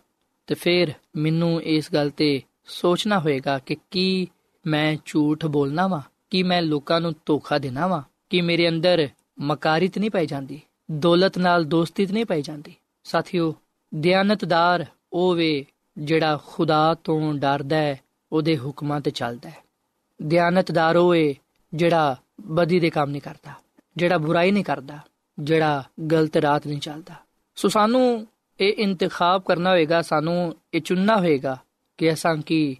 ਤੇ 0.48 0.56
ਫਿਰ 0.56 0.94
ਮੈਨੂੰ 1.16 1.62
ਇਸ 1.62 1.94
ਗੱਲ 1.94 2.10
ਤੇ 2.10 2.42
ਸੋਚਣਾ 2.66 3.20
ਹੋਏਗਾ 3.20 3.60
ਕਿ 3.60 3.78
ਕੀ 3.92 4.28
ਮੈਂ 4.68 4.98
ਝੂਠ 5.06 5.46
ਬੋਲਣਾ 5.46 5.88
ਵਾ? 5.88 6.02
ਕੀ 6.30 6.44
ਮੈਂ 6.44 6.62
ਲੋਕਾਂ 6.62 7.02
ਨੂੰ 7.02 7.14
ਧੋਖਾ 7.25 7.58
ਦੇਣਾ 7.58 7.88
ਵਾ? 7.88 8.04
ਕਿ 8.30 8.42
ਮੇਰੇ 8.42 8.70
ਅੰਦਰ 8.70 9.08
ਮਕਾਰੀਤ 9.40 9.98
ਨਹੀਂ 9.98 10.12
ਪਾਈ 10.12 10.25
ਜਾਂਦੀ? 10.25 10.62
ਦੌਲਤ 10.92 11.38
ਨਾਲ 11.38 11.64
ਦੋਸਤੀ 11.64 12.06
ਨਹੀਂ 12.06 12.25
ਪਾਈ 12.25 12.42
ਜਾਂਦੀ? 12.42 12.75
ਸਾਥੀਓ, 13.04 13.56
ਦਿਆਨਤਦਾਰ 13.96 14.86
ਉਹ 15.14 15.36
ਵੇ 15.36 15.66
ਜਿਹੜਾ 15.98 16.40
ਖੁਦਾ 16.48 16.96
ਤੋਂ 17.04 17.34
ਡਰਦਾ 17.34 17.75
ਹੈ, 17.75 18.00
ਉਹਦੇ 18.32 18.58
ਹੁਕਮਾਂ 18.58 19.02
ਤੇ 19.02 19.12
ਚੱਲਦਾ 19.12 19.50
ਹੈ। 19.50 19.58
ਦਿਆਨਤਦਾਰ 20.22 20.96
ਉਹ 20.96 21.16
ਏ 21.16 21.36
ਜਿਹੜਾ 21.74 22.16
ਬਦੀ 22.42 22.80
ਦੇ 22.80 22.90
ਕੰਮ 22.90 23.10
ਨਹੀਂ 23.10 23.22
ਕਰਦਾ, 23.22 23.52
ਜਿਹੜਾ 23.98 24.18
ਬੁਰਾਈ 24.18 24.52
ਨਹੀਂ 24.52 24.64
ਕਰਦਾ, 24.64 24.98
ਜਿਹੜਾ 25.40 25.84
ਗਲਤ 26.12 26.38
ਰਾਤ 26.38 26.68
ਨਹੀਂ 26.68 26.80
ਚੱਲਦਾ। 26.80 27.14
ਸੋ 27.56 27.70
ਸਾਨੂੰ 27.70 28.28
ਇਹ 28.60 28.74
ਇੰਤਖਾਬ 28.78 29.42
ਕਰਨਾ 29.44 29.70
ਹੋਏਗਾ 29.70 30.02
ਸਾਨੂੰ 30.02 30.56
ਇਹ 30.74 30.82
ਚੁਣਨਾ 30.82 31.18
ਹੋਏਗਾ 31.18 31.58
ਕਿ 31.98 32.14
ਅਸਾਂ 32.14 32.36
ਕੀ 32.38 32.78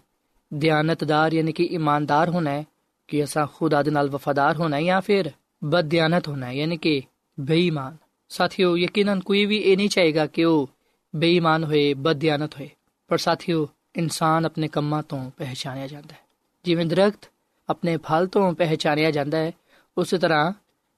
ਦਿਆਨਤਦਾਰ 0.54 1.32
ਯਾਨੀ 1.32 1.52
ਕਿ 1.52 1.64
ਇਮਾਨਦਾਰ 1.64 2.28
ਹੋਣਾ 2.28 2.50
ਹੈ 2.50 2.64
ਕਿ 3.08 3.24
ਅਸਾਂ 3.24 3.46
ਖੁਦਾ 3.46 3.82
ਦੇ 3.82 3.90
ਨਾਲ 3.90 4.10
ਵਫਾਦਾਰ 4.10 4.56
ਹੋਣਾ 4.56 4.76
ਹੈ 4.76 4.82
ਜਾਂ 4.82 5.00
ਫਿਰ 5.00 5.30
ਬਦਦਿਆਨਤ 5.64 6.28
ਹੋਣਾ 6.28 6.46
ਹੈ 6.46 6.52
ਯਾਨੀ 6.52 6.76
ਕਿ 6.76 7.02
ਬੇਈਮਾਨ 7.40 7.96
ਸਾਥੀਓ 8.28 8.76
ਯਕੀਨਨ 8.76 9.20
ਕੋਈ 9.20 9.46
ਵੀ 9.46 9.56
ਇਹ 9.56 9.76
ਨਹੀਂ 9.76 9.88
ਚਾਹੇਗਾ 9.88 10.26
ਕਿ 10.26 10.44
ਉਹ 10.44 10.68
ਬੇਈਮਾਨ 11.14 11.64
ਹੋਏ 11.64 11.94
ਬਦਦਿਆਨਤ 11.94 12.56
ਹੋਏ 12.56 12.68
ਪਰ 13.08 13.18
ਸਾਥੀਓ 13.18 13.68
ਇਨਸਾਨ 13.96 14.46
ਆਪਣੇ 14.46 14.68
ਕੰਮਾਂ 14.68 15.02
ਤੋਂ 15.02 15.30
ਪਹਿਚਾਨਿਆ 15.30 15.86
ਜਾਂਦਾ 15.86 16.14
ਹੈ 16.14 16.20
ਜਿਵੇਂ 16.64 16.86
ਦਰਖਤ 16.86 17.30
ਆਪਣੇ 17.68 17.96
ਫਲ 17.96 18.26
ਤੋਂ 18.26 18.52
ਪਹਿਚਾਨਿਆ 18.54 19.10
ਜਾਂਦਾ 19.10 19.38
ਹੈ 19.38 19.52
ਉਸੇ 19.96 20.18
ਤਰ੍ਹਾਂ 20.18 20.52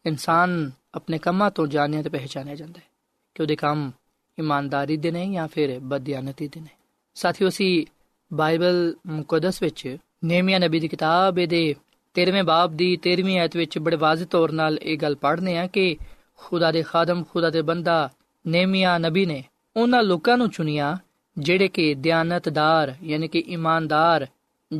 ਇਨਸਾਨ 0.04 0.70
ਆਪਣੇ 0.94 1.18
ਕੰਮਾਂ 1.18 1.50
ਤੋਂ 1.50 1.66
ਜਾਣਿਆ 1.66 2.02
ਤੇ 2.02 2.08
ਪਹਿਚਾਨਿਆ 2.08 2.54
ਜਾਂਦਾ 2.54 2.80
ਹੈ 2.80 2.86
ਕਿ 3.34 3.42
ਉਹਦੇ 3.42 3.56
ਕੰਮ 3.56 3.90
ਇਮਾਨਦਾਰੀ 4.38 4.96
ਦੇ 4.96 5.10
ਨੇ 5.10 5.32
ਜਾਂ 5.32 5.48
ਫਿਰ 5.48 5.78
ਬਦਿਆਨਤੀ 5.78 6.48
ਦੇ 6.48 6.60
ਨੇ? 6.60 6.68
ਸਾਥੀਓ, 7.14 7.48
ਅਸੀਂ 7.48 7.86
ਬਾਈਬਲ 8.32 8.96
ਮੁਕੱਦਸ 9.06 9.62
ਵਿੱਚ 9.62 9.96
ਨੇਮੀਆ 10.24 10.58
ਨਬੀ 10.58 10.80
ਦੀ 10.80 10.88
ਕਿਤਾਬ 10.88 11.34
ਦੇ 11.34 11.74
13ਵੇਂ 12.14 12.44
ਬਾਬ 12.44 12.72
ਦੀ 12.72 12.98
13ਵੀਂ 13.08 13.38
ਆਇਤ 13.38 13.56
ਵਿੱਚ 13.56 13.78
ਬੜੇ 13.78 13.96
ਵਾਜ਼ਿਹ 13.96 14.26
ਤੌਰ 14.26 14.52
ਨਾਲ 14.52 14.78
ਇਹ 14.78 14.98
ਗੱਲ 14.98 15.14
ਪੜ੍ਹਨੇ 15.16 15.58
ਆ 15.58 15.66
ਕਿ 15.66 15.96
ਖੁਦਾ 16.36 16.72
ਦੇ 16.72 16.82
ਖਾਦਮ, 16.82 17.24
ਖੁਦਾ 17.24 17.50
ਦੇ 17.50 17.62
ਬੰਦਾ 17.62 18.10
ਨੇਮੀਆ 18.46 18.98
ਨਬੀ 18.98 19.26
ਨੇ 19.26 19.44
ਉਹਨਾਂ 19.76 20.02
ਲੋਕਾਂ 20.02 20.38
ਨੂੰ 20.38 20.50
ਚੁਣਿਆ 20.50 20.98
ਜਿਹੜੇ 21.38 21.68
ਕਿ 21.68 21.94
ਦਿਆਨਤਦਾਰ, 21.94 22.94
ਯਾਨੀ 23.04 23.28
ਕਿ 23.28 23.38
ਇਮਾਨਦਾਰ 23.38 24.26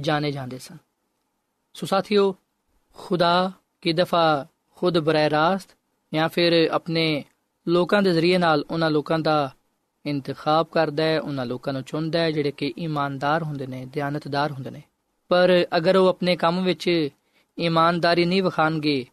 ਜਾਣੇ 0.01 0.33
ਜਾਂਦੇ 0.33 0.59
ਸਨ। 0.59 0.77
ਸੋ 1.75 1.87
ਸਾਥੀਓ, 1.87 2.37
ਖੁਦਾ 2.95 3.53
ਕੀ 3.81 3.93
ਦਫਾ 3.93 4.47
ਖੁਦ 4.77 4.99
ਬਰਾਹ 4.99 5.31
ਰਾਸਤ 5.31 5.77
ਜਾਂ 6.15 6.29
ਫਿਰ 6.29 6.69
ਆਪਣੇ 6.73 7.25
ਲੋਕਾਂ 7.69 8.03
ਦੇ 8.03 8.13
ਜ਼ਰੀਏ 8.13 8.39
ਨਾਲ 8.39 8.65
ਉਹਨਾਂ 8.71 8.91
ਲੋਕਾਂ 8.91 9.19
ਦਾ 9.19 9.55
ਇੰਤਖਾਬ 10.07 10.67
ਕਰਦਾ 10.67 11.05
ਹੈ, 11.05 11.21
ਉਹਨਾਂ 11.21 11.47
ਲੋਕਾਂ 11.47 11.73
ਨੂੰ 11.73 11.83
ਚੁਣਦਾ 11.83 12.19
ਹੈ, 12.19 12.31
ਜਿਹੜੇ 12.31 12.51
ਕਿ 12.51 12.75
ਇਮਾਨਦਾਰ 12.79 13.43
ਹੁੰਦੇ 13.43 13.67
ਨੇ, 13.67 13.87
ਦਿਆਨਤਦਾਰ 13.87 14.53
ਹੁੰਦੇ 14.53 14.71
ਨੇ। 14.71 14.83
ਪਰ 15.29 15.67
ਅਗਰ 15.77 15.97
ਉਹ 15.97 16.09
ਆਪਣੇ 16.09 16.37
ਕੰਮ 16.37 16.65
ਵਿੱਚ 16.65 17.09
ਇਮਾਨਦਾਰੀ 17.59 18.25
ਨਹੀਂ 18.25 18.43
ਵਿਖਾਣਗੇ, 18.43 19.07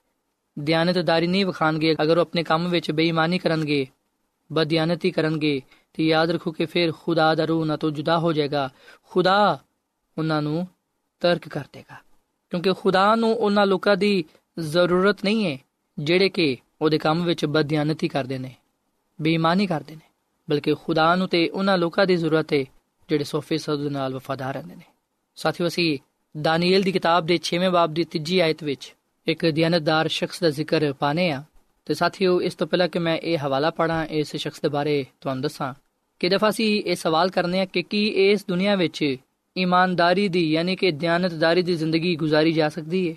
ਦਿਆਨਤਦਾਰੀ 0.59 1.27
ਨਹੀਂ 1.27 1.45
ਵਿਖਾਣਗੇ, 1.45 1.95
ਅਗਰ 2.03 2.17
ਉਹ 2.17 2.21
ਆਪਣੇ 2.21 2.43
ਕੰਮ 2.43 2.69
ਵਿੱਚ 2.69 2.91
ਬੇਈਮਾਨੀ 2.91 3.39
ਕਰਨਗੇ, 3.39 3.87
ਬਦਿਆਨਤੀ 4.53 5.11
ਕਰਨਗੇ, 5.11 5.61
ਤੇ 5.93 6.05
ਯਾਦ 6.05 6.31
ਰੱਖੋ 6.31 6.51
ਕਿ 6.51 6.65
ਫਿਰ 6.65 6.91
ਖੁਦਾ 6.91 7.35
ਦਾ 7.35 7.45
ਰੂਹ 7.45 7.65
ਨਾ 7.65 7.77
ਤੋਂ 7.77 7.91
ਜੁਦਾ 7.91 8.19
ਹੋ 8.19 8.33
ਜਾਏਗਾ। 8.33 8.69
ਖੁਦਾ 9.03 9.59
ਉਹਨਾਂ 10.17 10.41
ਨੂੰ 10.41 10.67
ਤਰਕ 11.19 11.47
ਕਰ 11.47 11.63
ਦੇਗਾ। 11.73 11.95
ਕਿਉਂਕਿ 12.49 12.73
ਖੁਦਾ 12.73 13.15
ਨੂੰ 13.15 13.35
ਉਹਨਾਂ 13.35 13.65
ਲੋਕਾਂ 13.65 13.97
ਦੀ 13.97 14.25
ਜ਼ਰੂਰਤ 14.59 15.23
ਨਹੀਂ 15.23 15.45
ਹੈ, 15.45 15.57
ਜਿਹੜੇ 15.99 16.29
ਕਿ 16.29 16.57
ਉਹਦੇ 16.81 16.97
ਕੰਮ 16.97 17.23
ਵਿੱਚ 17.23 17.45
ਬਦਿਆਨਤੀ 17.45 18.07
ਕਰਦੇ 18.07 18.37
ਨੇ, 18.37 18.53
ਬੇਈਮਾਨੀ 19.19 19.67
ਕਰਦੇ 19.67 19.95
ਨੇ, 19.95 20.07
ਬਲਕਿ 20.49 20.73
ਖੁਦਾ 20.75 21.15
ਨੂੰ 21.15 21.27
ਤੇ 21.27 21.47
ਉਹਨਾਂ 21.49 21.77
ਲੋਕਾਂ 21.77 22.05
ਦੀ 22.05 22.15
ਜ਼ਰੂਰਤ 22.15 22.53
ਹੈ 22.53 22.63
ਜਿਹੜੇ 23.09 23.23
ਸੋਫੇ 23.23 23.57
ਸਦ 23.57 23.87
ਨਾਲ 23.87 24.13
ਵਫਾਦਾਰ 24.13 24.53
ਰਹਿੰਦੇ 24.53 24.75
ਨੇ। 24.75 24.83
ਸਾਥੀਓ, 25.37 25.67
ਅਸੀਂ 25.67 25.97
ਦਾਨੀਏਲ 26.35 26.83
ਦੀ 26.83 26.91
ਕਿਤਾਬ 26.91 27.25
ਦੇ 27.25 27.39
6ਵੇਂ 27.43 27.69
ਬਾਬ 27.71 27.93
ਦੀ 27.93 28.05
3ਜੀ 28.05 28.39
ਆਇਤ 28.39 28.63
ਵਿੱਚ 28.63 28.93
ਇੱਕ 29.27 29.45
ਦਿਆਨਤਦਾਰ 29.45 30.07
ਸ਼ਖਸ 30.07 30.39
ਦਾ 30.39 30.49
ਜ਼ਿਕਰ 30.49 30.93
ਪਾਣੇ 30.93 31.31
ਆ 31.31 31.43
ਤੇ 31.85 31.93
ਸਾਥੀਓ, 31.93 32.41
ਇਸ 32.41 32.55
ਤੋਂ 32.55 32.67
ਪਹਿਲਾਂ 32.67 32.87
ਕਿ 32.87 32.99
ਮੈਂ 32.99 33.17
ਇਹ 33.17 33.37
ਹਵਾਲਾ 33.37 33.69
ਪੜਾਂ 33.69 34.05
ਇਸ 34.05 34.35
ਸ਼ਖਸ 34.35 34.61
ਦੇ 34.61 34.69
ਬਾਰੇ 34.69 35.05
ਤੁਹਾਨੂੰ 35.21 35.43
ਦੱਸਾਂ 35.43 35.73
ਕਿ 36.19 36.29
ਦਫਾ 36.29 36.51
ਸੀ 36.51 36.77
ਇਹ 36.77 36.95
ਸਵਾਲ 36.95 37.29
ਕਰਨੇ 37.29 37.59
ਆ 37.59 37.65
ਕਿ 37.65 37.81
ਕੀ 37.83 38.07
ਇਸ 38.07 38.45
ਦੁਨੀਆ 38.47 38.75
ਵਿੱਚ 38.75 39.17
ਇਮਾਨਦਾਰੀ 39.57 40.27
ਦੀ, 40.27 40.51
ਯਾਨੀ 40.51 40.75
ਕਿ 40.75 40.91
ਦਿਆਨਤਦਾਰੀ 40.91 41.61
ਦੀ 41.61 41.75
ਜ਼ਿੰਦਗੀ 41.75 42.15
ਗੁਜ਼ਾਰੀ 42.15 42.51
ਜਾ 42.51 42.69
ਸਕਦੀ 42.69 43.09
ਹੈ 43.09 43.15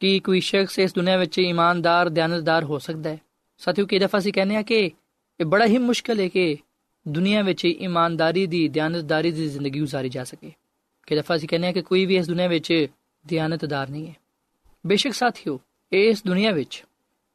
ਕਿ 0.00 0.20
ਕੋਈ 0.20 0.40
ਸ਼ਖਸ 0.40 0.78
ਇਸ 0.78 0.94
ਦੁਨੀਆ 0.94 1.16
ਵਿੱਚ 1.16 1.38
ਇਮਾਨਦਾਰ, 1.38 2.08
ਦਿਆਨਤਦਾਰ 2.08 2.64
ਹੋ 2.64 2.78
ਸਕਦਾ 2.78 3.10
ਹੈ। 3.10 3.18
ਸਾਥੀਓ 3.58 3.86
ਕਿ 3.86 3.98
ਦਫਾ 3.98 4.18
ਅਸੀਂ 4.18 4.32
ਕਹਿੰਦੇ 4.32 4.56
ਆ 4.56 4.62
ਕਿ 4.62 4.90
ਇਹ 5.40 5.44
ਬੜਾ 5.44 5.66
ਹੀ 5.66 5.78
ਮੁਸ਼ਕਲ 5.78 6.20
ਹੈ 6.20 6.28
ਕਿ 6.28 6.56
ਦੁਨੀਆ 7.08 7.42
ਵਿੱਚ 7.42 7.64
ਇਮਾਨਦਾਰੀ 7.64 8.46
ਦੀ, 8.46 8.68
ਦਿਆਨਤਦਾਰੀ 8.68 9.30
ਦੀ 9.30 9.48
ਜ਼ਿੰਦਗੀ 9.48 9.80
گزارੀ 9.80 10.08
ਜਾ 10.08 10.24
ਸਕੇ। 10.24 10.52
ਕਿ 11.06 11.16
ਦਫਾ 11.16 11.36
ਅਸੀਂ 11.36 11.48
ਕਹਿੰਦੇ 11.48 11.68
ਆ 11.68 11.72
ਕਿ 11.72 11.82
ਕੋਈ 11.82 12.06
ਵੀ 12.06 12.16
ਇਸ 12.16 12.26
ਦੁਨੀਆ 12.26 12.48
ਵਿੱਚ 12.48 12.86
ਦਿਆਨਤਦਾਰ 13.26 13.88
ਨਹੀਂ 13.88 14.06
ਹੈ। 14.06 14.14
ਬੇਸ਼ੱਕ 14.86 15.14
ਸਾਥੀਓ, 15.14 15.60
ਇਸ 15.92 16.24
ਦੁਨੀਆ 16.26 16.52
ਵਿੱਚ 16.52 16.84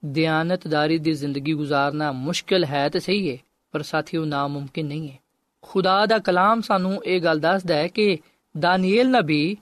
ਦਿਆਨਤਦਾਰੀ 0.05 0.97
ਦੀ 0.97 1.13
ਜ਼ਿੰਦਗੀ 1.13 1.53
گزارਨਾ 1.53 2.11
ਮੁਸ਼ਕਲ 2.11 2.65
ਹੈ 2.65 2.89
ਤੇ 2.89 2.99
ਸਹੀ 2.99 3.31
ਹੈ, 3.31 3.37
ਪਰ 3.71 3.81
ਸਾਥੀਓ 3.81 4.25
ਨਾ 4.25 4.47
ਮੁਮਕਿਨ 4.47 4.85
ਨਹੀਂ 4.85 5.09
ਹੈ। 5.09 5.19
ਖੁਦਾ 5.61 6.05
ਦਾ 6.05 6.19
ਕਲਾਮ 6.19 6.61
ਸਾਨੂੰ 6.61 7.05
ਇਹ 7.05 7.21
ਗੱਲ 7.21 7.39
ਦੱਸਦਾ 7.39 7.75
ਹੈ 7.75 7.87
ਕਿ 7.87 8.17
ਦਾਨੀਏਲ 8.59 9.09
ਨਬੀ 9.09 9.57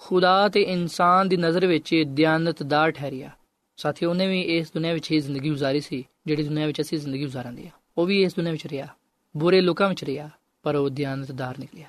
ਖੁਦਾ 0.00 0.48
ਤੇ 0.48 0.62
ਇਨਸਾਨ 0.62 1.28
ਦੀ 1.28 1.36
ਨਜ਼ਰ 1.36 1.66
ਵਿੱਚ 1.66 1.94
ਦਿਆਨਤਦਾਰ 2.06 2.90
ਠਹਿਰਿਆ। 2.90 3.30
ਸਾਥੀ 3.78 4.06
ਉਹਨੇ 4.06 4.26
ਵੀ 4.26 4.40
ਇਸ 4.40 4.72
ਦੁਨੀਆ 4.72 4.92
ਵਿੱਚ 4.92 5.10
ਹੀ 5.12 5.18
ਜ਼ਿੰਦਗੀ 5.20 5.48
ਗੁਜ਼ਾਰੀ 5.48 5.80
ਸੀ, 5.80 6.04
ਜਿਹੜੀ 6.26 6.42
ਦੁਨੀਆ 6.42 6.66
ਵਿੱਚ 6.66 6.80
ਅਸੀਂ 6.80 6.98
ਜ਼ਿੰਦਗੀ 6.98 7.22
ਗੁਜ਼ਾਰਾਂਦੇ 7.22 7.66
ਆ 7.66 7.70
ਉਹ 7.98 8.06
ਵੀ 8.06 8.22
ਇਸ 8.22 8.34
ਦੁਨੀਆ 8.34 8.52
ਵਿੱਚ 8.52 8.66
ਰਿਹਾ। 8.66 8.86
ਬੁਰੇ 9.34 9.60
ਲੋਕਾਂ 9.60 9.88
ਵਿੱਚ 9.88 10.04
ਰਿਹਾ, 10.04 10.28
ਪਰ 10.64 10.76
ਉਹ 10.76 10.88
ਦਿਆਨਤਦਾਰ 10.90 11.58
ਨਿਕਲਿਆ। 11.58 11.86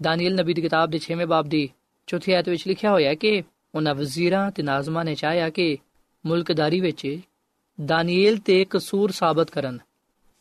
ਦਾਨੀਏਲ 0.00 0.34
ਨਬੀ 0.34 0.54
ਦੀ 0.54 0.62
ਕਿਤਾਬ 0.62 0.90
ਦੇ 0.90 0.98
6ਵੇਂ 0.98 1.26
ਬਾਬ 1.26 1.48
ਦੀ 1.48 1.68
ਚੌਥੀ 2.08 2.32
ਆਇਤ 2.32 2.48
ਵਿੱਚ 2.48 2.66
ਲਿਖਿਆ 2.68 2.90
ਹੋਇਆ 2.90 3.08
ਹੈ 3.08 3.14
ਕਿ 3.14 3.42
ਉਹਨਾਂ 3.74 3.94
ਵਜ਼ੀਰਾਂ 3.94 4.50
ਤੇ 4.50 4.62
ਨਾਜ਼ਮਾਂ 4.62 5.04
ਨੇ 5.04 5.14
ਚਾਹਿਆ 5.14 5.48
ਕਿ 5.50 5.76
ਮੁਲਕਦਾਰੀ 6.24 6.80
ਵਿੱਚ 6.80 7.18
ਦਾਨੀਏਲ 7.78 8.38
ਤੇ 8.38 8.64
ਕਸੂਰ 8.70 9.10
ਸਾਬਤ 9.10 9.50
ਕਰਨ, 9.50 9.78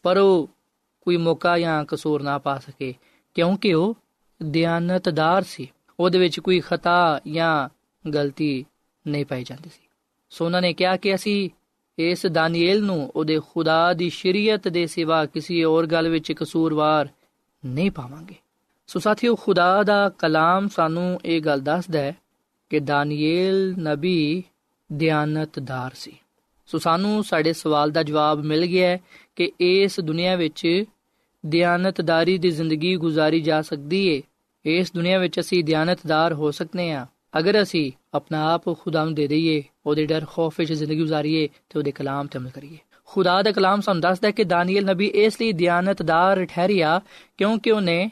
ਪਰ 0.03 0.17
ਉਹ 0.17 0.49
ਕੋਈ 1.01 1.17
ਮੌਕਾ 1.17 1.57
ਜਾਂ 1.59 1.83
ਕਸੂਰ 1.85 2.23
ਨਾ 2.23 2.37
ਪਾ 2.37 2.57
ਸਕੇ, 2.59 2.93
ਕਿਉਂਕਿ 3.35 3.73
ਉਹ 3.73 3.95
ਦਿਆਨਤਦਾਰ 4.43 5.43
ਸੀ। 5.43 5.71
ਉਹਦੇ 5.99 6.19
ਵਿੱਚ 6.19 6.39
ਕੋਈ 6.39 6.59
ਖਤਾ 6.59 7.19
ਜਾਂ 7.27 7.69
ਗਲਤੀ 8.09 8.65
ਨਹੀਂ 9.07 9.25
ਪਾਈ 9.25 9.43
ਜਾਂਦੀ 9.43 9.69
ਸੀ। 9.69 9.87
ਸੋ 10.29 10.45
ਉਹਨਾਂ 10.45 10.61
ਨੇ 10.61 10.73
ਕਿਹਾ 10.73 10.97
ਕਿ 10.97 11.15
ਅਸੀਂ 11.15 11.49
ਇਸ 11.99 12.25
ਦਾਨੀਏਲ 12.25 12.83
ਨੂੰ 12.83 13.11
ਉਹਦੇ 13.15 13.39
ਖੁਦਾ 13.53 13.93
ਦੀ 13.93 14.09
ਸ਼ਰੀਅਤ 14.09 14.67
ਦੇ 14.67 14.87
ਸਿਵਾ 14.87 15.25
ਕਿਸੇ 15.25 15.63
ਹੋਰ 15.63 15.87
ਗੱਲ 15.87 16.09
ਵਿੱਚ 16.09 16.31
ਕਸੂਰਵਾਰ 16.31 17.09
ਨਹੀਂ 17.65 17.91
ਪਾਵਾਂਗੇ। 17.91 18.35
ਸੋ 18.87 18.99
ਸਾਥੀਓ, 18.99 19.35
ਖੁਦਾ 19.35 19.83
ਦਾ 19.83 20.09
ਕਲਾਮ 20.09 20.67
ਸਾਨੂੰ 20.67 21.19
ਇਹ 21.25 21.41
ਗੱਲ 21.41 21.61
ਦੱਸਦਾ 21.61 21.99
ਹੈ 21.99 22.17
ਕਿ 22.69 22.79
ਦਾਨੀਏਲ 22.79 23.75
ਨਬੀ 23.79 24.43
ਦਿਆਨਤਦਾਰ 24.91 25.91
ਸੀ। 25.95 26.11
ਸੋ 26.65 26.77
ਸਾਨੂੰ 26.77 27.23
ਸਾਡੇ 27.23 27.53
ਸਵਾਲ 27.53 27.91
ਦਾ 27.91 28.03
ਜਵਾਬ 28.03 28.39
ਮਿਲ 28.39 28.65
ਗਿਆ 28.65 28.89
ਹੈ 28.89 28.99
ਕਿ 29.35 29.51
ਇਸ 29.59 29.99
ਦੁਨੀਆ 29.99 30.35
ਵਿੱਚ 30.35 30.83
ਦਿਆਨਤਦਾਰੀ 31.45 32.37
ਦੀ 32.37 32.51
ਜ਼ਿੰਦਗੀ 32.51 32.95
ਗੁਜ਼ਾਰੀ 32.95 33.41
ਜਾ 33.41 33.61
ਸਕਦੀ 33.61 34.17
ਹੈ 34.17 34.21
ਇਸ 34.65 34.93
ਦੁਨੀਆ 34.93 35.19
ਵਿੱਚ 35.19 35.39
ਅਸੀਂ 35.39 35.63
ਦਿਆਨਤਦਾਰ 35.63 36.33
ਹੋ 36.33 36.51
ਸਕਨੇ 36.51 36.91
ਆ। 36.91 37.05
ਅਗਰ 37.39 37.61
ਅਸੀਂ 37.61 37.91
ਆਪਣਾ 38.13 38.53
ਆਪ 38.53 38.79
ਖੁਦਾ 38.79 39.05
ਨੂੰ 39.05 39.13
ਦੇ 39.13 39.27
ਦਈਏ, 39.27 39.63
ਉਹਦੇ 39.85 40.05
ਡਰ, 40.05 40.25
ਖੌਫ 40.25 40.59
ਵਿੱਚ 40.59 40.73
ਜ਼ਿੰਦਗੀ 40.73 40.99
ਗੁਜ਼ਾਰੀਏ 40.99 41.47
ਤੇ 41.47 41.79
ਉਹਦੇ 41.79 41.91
ਕਲਾਮ 41.91 42.27
ਤੇ 42.27 42.39
ਅਮਲ 42.39 42.49
ਕਰੀਏ। 42.49 42.77
ਖੁਦਾ 43.05 43.41
ਦਾ 43.41 43.51
ਕਲਾਮ 43.51 43.81
ਸਾਨੂੰ 43.81 44.01
ਦੱਸਦਾ 44.01 44.27
ਹੈ 44.27 44.31
ਕਿ 44.31 44.43
ਦਾਨੀਏਲ 44.43 44.85
ਨਬੀ 44.85 45.07
ਇਸ 45.07 45.41
ਲਈ 45.41 45.51
ਦਿਆਨਤਦਾਰ 45.51 46.45
ਠਹਿਰਿਆ 46.45 47.01
ਕਿਉਂਕਿ 47.37 47.71
ਉਹਨੇ 47.71 48.11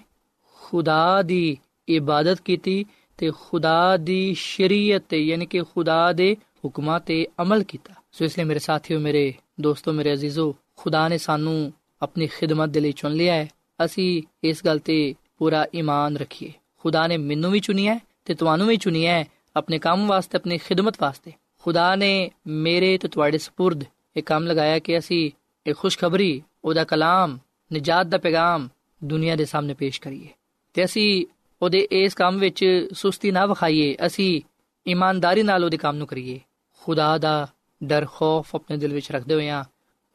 ਖੁਦਾ 0.62 1.22
ਦੀ 1.22 1.58
ਇਬਾਦਤ 1.90 2.42
ਕੀਤੀ 2.42 2.86
ਤੇ 3.18 3.32
ਖੁਦਾ 3.42 3.98
ਦੀ 3.98 4.34
ਸ਼ਰੀਅਤ 4.34 5.04
ਤੇ, 5.10 5.20
ਯਾਨੀ 5.20 5.46
ਕਿ 5.46 5.62
ਖੁਦਾ 5.62 6.14
ਦੇ 6.14 6.38
ਹੁਕਮਾਂ 6.66 7.00
ਤੇ 7.00 7.28
ਅਮਲ 7.42 7.64
ਕੀਤਾ। 7.64 7.94
ਸੋ 8.12 8.26
ਇਸ 8.26 8.38
ਲਈ 8.38 8.46
ਮੇਰੇ 8.46 8.60
ਸਾਥੀਓ, 8.60 9.00
ਮੇਰੇ 9.00 9.34
ਦੋਸਤੋ, 9.62 9.94
ਮੇਰੇ 9.94 10.14
ਅਜ਼ੀਜ਼ੋ, 10.14 10.56
ਖੁਦਾ 10.76 11.08
ਨੇ 11.08 11.18
ਸਾਨੂੰ 11.18 11.74
ਆਪਣੀ 12.02 12.28
ਖਿਦਮਤ 12.28 12.70
ਦੇ 12.70 12.80
ਲਈ 12.80 12.92
ਚੁਣ 12.92 13.12
ਲਿਆ 13.12 13.34
ਹੈ। 13.34 13.50
ਅਸੀਂ 13.86 14.22
ਇਸ 14.44 14.66
ਗੱਲ 14.66 14.80
ਤੇ 14.80 15.16
ਪੂਰਾ 15.43 15.67
ਈਮਾਨ 15.75 16.17
ਰੱਖੀਏ 16.17 16.53
ਖੁਦਾ 16.79 17.07
ਨੇ 17.07 17.17
ਮੈਨੂੰ 17.17 17.51
ਵੀ 17.51 17.61
ਚੁਣਿਆ 17.61 17.99
ਤੇ 18.25 18.35
ਤੁਹਾਨੂੰ 18.35 18.69
ਵੀ 18.69 18.77
ਚੁਣਿਆ 18.77 19.13
ਹੈ 19.13 19.25
ਆਪਣੇ 19.57 19.79
ਕੰਮ 19.79 20.07
ਵਾਸਤੇ 20.07 20.39
ਆਪਣੀ 20.39 20.59
ਖਿਦਮਤ 20.59 20.95
ਵਾਸਤੇ 21.01 21.33
ਖੁਦਾ 21.59 21.97
ਨੇ 21.97 22.31
ਮੇਰੇ 22.47 22.99
ਤੇ 22.99 23.09
ਤੁਹਾਡੇ 23.09 23.39
سپرد 23.39 23.85
ਇਹ 24.17 24.23
ਕੰਮ 24.23 24.47
ਲਗਾਇਆ 24.47 24.79
ਕਿ 24.79 24.99
ਅਸੀਂ 24.99 25.31
ਇਹ 25.67 25.75
ਖੁਸ਼ਖਬਰੀ 25.75 26.43
ਉਹਦਾ 26.65 26.85
ਕਲਾਮ 26.85 27.39
ਨਜਾਤ 27.75 28.07
ਦਾ 28.07 28.19
ਪੈਗਾਮ 28.19 28.69
ਦੁਨੀਆ 29.05 29.37
ਦੇ 29.37 29.45
ਸਾਹਮਣੇ 29.45 29.75
ਪੇਸ਼ 29.75 30.01
ਕਰੀਏ 30.01 30.29
ਤੇ 30.75 30.85
ਅਸੀਂ 30.85 31.27
ਉਹਦੇ 31.63 31.89
ਇਸ 31.91 32.15
ਕੰਮ 32.15 32.39
ਵਿੱਚ 32.39 32.89
ਸੁਸਤੀ 32.93 33.31
ਨਾ 33.31 33.47
ਵਿਖਾਈਏ 33.47 33.97
ਅਸੀਂ 34.07 34.43
ਇਮਾਨਦਾਰੀ 34.87 35.43
ਨਾਲ 35.43 35.65
ਉਹਦੇ 35.65 35.77
ਕੰਮ 35.77 35.97
ਨੂੰ 35.97 36.07
ਕਰੀਏ 36.07 36.41
ਖੁਦਾ 36.81 37.19
ਦਾ 37.19 37.49
ਡਰ 37.85 38.07
ਖੌਫ 38.07 38.55
ਆਪਣੇ 38.55 38.77
ਦਿਲ 38.77 38.93
ਵਿੱਚ 38.93 39.13
ਰੱਖਦੇ 39.13 39.35
ਹੋਏ 39.35 39.49
ਆ 39.49 39.65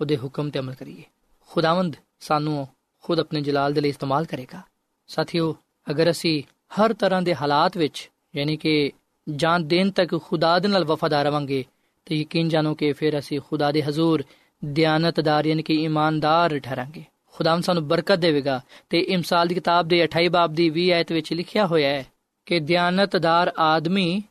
ਉਹਦੇ 0.01 0.17
ਹੁਕਮ 0.17 0.49
ਤੇ 0.49 0.59
ਅਮਲ 0.59 0.73
ਕਰੀਏ 0.73 1.03
ਖੁਦਾਵੰਦ 1.49 1.95
ਸਾਨੂੰ 2.19 2.67
ਖੁਦ 3.01 3.19
ਆਪਣੇ 3.19 3.41
ਜਲਾਲ 3.41 3.73
ਦੇ 3.73 3.81
ਲਈ 3.81 3.89
ਇਸਤੇਮਾਲ 3.89 4.25
ਕਰੇਗਾ 4.25 4.61
ਸਾਥੀਓ, 5.08 5.56
ਅਗਰ 5.90 6.10
ਅਸੀਂ 6.10 6.42
ਹਰ 6.48 6.92
ਤਰ੍ਹਾਂ 6.92 7.22
ਦੇ 7.22 7.34
ਹਾਲਾਤ 7.34 7.76
ਵਿੱਚ, 7.76 8.10
ਯਾਨੀ 8.36 8.56
ਕਿ 8.56 8.92
ਜਾਨ 9.36 9.68
ਦੇਣ 9.68 9.90
ਤੱਕ 9.90 10.20
ਖੁਦਾ 10.22 10.58
ਦੇ 10.58 10.68
ਨਾਲ 10.68 10.84
ਵਫਾਦਾਰ 10.84 11.26
ਰਵਾਂਗੇ, 11.26 11.64
ਤੇ 12.06 12.16
ਯਕੀਨ 12.16 12.48
ਜਾਣੋ 12.48 12.74
ਕਿ 12.74 12.92
ਫਿਰ 12.92 13.18
ਅਸੀਂ 13.18 13.40
ਖੁਦਾ 13.40 13.72
ਦੇ 13.72 13.82
ਹਜ਼ੂਰ, 13.82 14.24
ਦਿਆਨਤਦਾਰ 14.64 15.46
ਯਾਨੀ 15.46 15.62
ਕਿ 15.62 15.74
ਇਮਾਨਦਾਰ 15.74 16.58
ਠਹਿਰਾਂਗੇ। 16.58 17.04
ਖੁਦਾਮ 17.32 17.60
ਸਾਨੂੰ 17.60 17.88
ਬਰਕਤ 17.88 18.18
ਦੇਵੇਗਾ 18.18 18.60
ਤੇ 18.90 19.00
ਇਮਸਾਲ 19.00 19.46
ਦੀ 19.46 19.54
ਕਿਤਾਬ 19.54 19.88
ਦੇ 19.88 20.04
28 20.04 20.28
ਬਾਬ 20.28 20.52
ਦੀ 20.52 20.70
20 20.70 20.90
ਆਇਤ 20.90 21.12
ਵਿੱਚ 21.12 21.32
ਲਿਖਿਆ 21.32 21.66
ਹੋਇਆ 21.66 21.88
ਹੈ 21.88 22.06
ਕਿ 22.46 22.60
ਦਿਆਨਤਦਾਰ 22.60 23.52
ਆਦਮੀ 23.58 24.22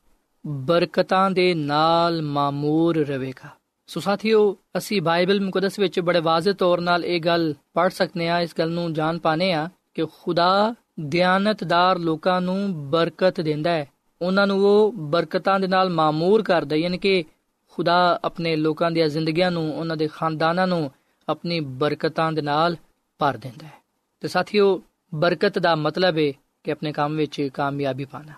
ਬਰਕਤਾਂ 0.47 1.31
ਦੇ 1.31 1.53
ਨਾਲ 1.53 2.21
ਮਾਮੂਰ 2.21 2.97
ਰਹੇਗਾ। 2.97 3.49
ਸੋ 3.87 3.99
ਸਾਥੀਓ, 3.99 4.57
ਅਸੀਂ 4.77 5.01
ਬਾਈਬਲ 5.01 5.41
ਮੁਕੱਦਸ 5.41 5.79
ਵਿੱਚ 5.79 5.99
ਬੜੇ 5.99 6.19
ਵਾਜ਼ਿਹ 6.19 6.53
ਤੌਰ 6.53 6.79
'ਨਾਲ 6.79 7.05
ਇਹ 7.05 7.19
ਗੱਲ 7.19 7.53
ਪੜ੍ਹ 7.73 7.93
ਸਕਨੇ 7.93 8.29
ਆ 8.29 8.41
ਇਸ 8.41 8.55
ਗੱਲ 8.59 8.71
ਨੂੰ 8.71 8.93
ਜਾਣ 8.93 9.17
ਪਾਣੇ 9.17 9.53
ਆ 9.53 9.69
ਕਿ 9.97 10.05
ਖੁਦਾ 10.05 10.75
ਦਿਆਨਤਦਾਰ 10.99 11.99
ਲੋਕਾਂ 11.99 12.41
ਨੂੰ 12.41 12.89
ਬਰਕਤ 12.89 13.41
ਦਿੰਦਾ 13.41 13.71
ਹੈ। 13.71 13.85
ਉਹਨਾਂ 14.21 14.47
ਨੂੰ 14.47 14.59
ਉਹ 14.59 14.93
ਬਰਕਤਾਂ 14.93 15.59
ਦੇ 15.59 15.67
ਨਾਲ 15.67 15.89
ਮਾਮੂਰ 15.89 16.43
ਕਰਦਾ 16.43 16.75
ਯਾਨੀ 16.75 16.97
ਕਿ 16.97 17.23
ਖੁਦਾ 17.67 18.19
ਆਪਣੇ 18.23 18.55
ਲੋਕਾਂ 18.55 18.91
ਦੀਆਂ 18.91 19.07
ਜ਼ਿੰਦਗੀਆਂ 19.07 19.51
ਨੂੰ, 19.51 19.79
ਉਹਨਾਂ 19.79 19.97
ਦੇ 19.97 20.07
ਖਾਨਦਾਨਾਂ 20.07 20.67
ਨੂੰ 20.67 20.91
ਆਪਣੀ 21.29 21.59
ਬਰਕਤਾਂ 21.59 22.31
ਦੇ 22.31 22.41
ਨਾਲ 22.41 22.75
ਭਰ 23.19 23.37
ਦਿੰਦਾ 23.37 23.67
ਹੈ। 23.67 23.81
ਤੇ 24.19 24.27
ਸਾਥੀਓ, 24.27 24.83
ਬਰਕਤ 25.15 25.59
ਦਾ 25.59 25.75
ਮਤਲਬ 25.75 26.17
ਹੈ 26.17 26.31
ਕਿ 26.63 26.71
ਆਪਣੇ 26.71 26.91
ਕੰਮ 26.91 27.15
ਵਿੱਚ 27.15 27.49
ਕਾਮਯਾਬੀ 27.53 28.05
ਪਾਣਾ, 28.05 28.33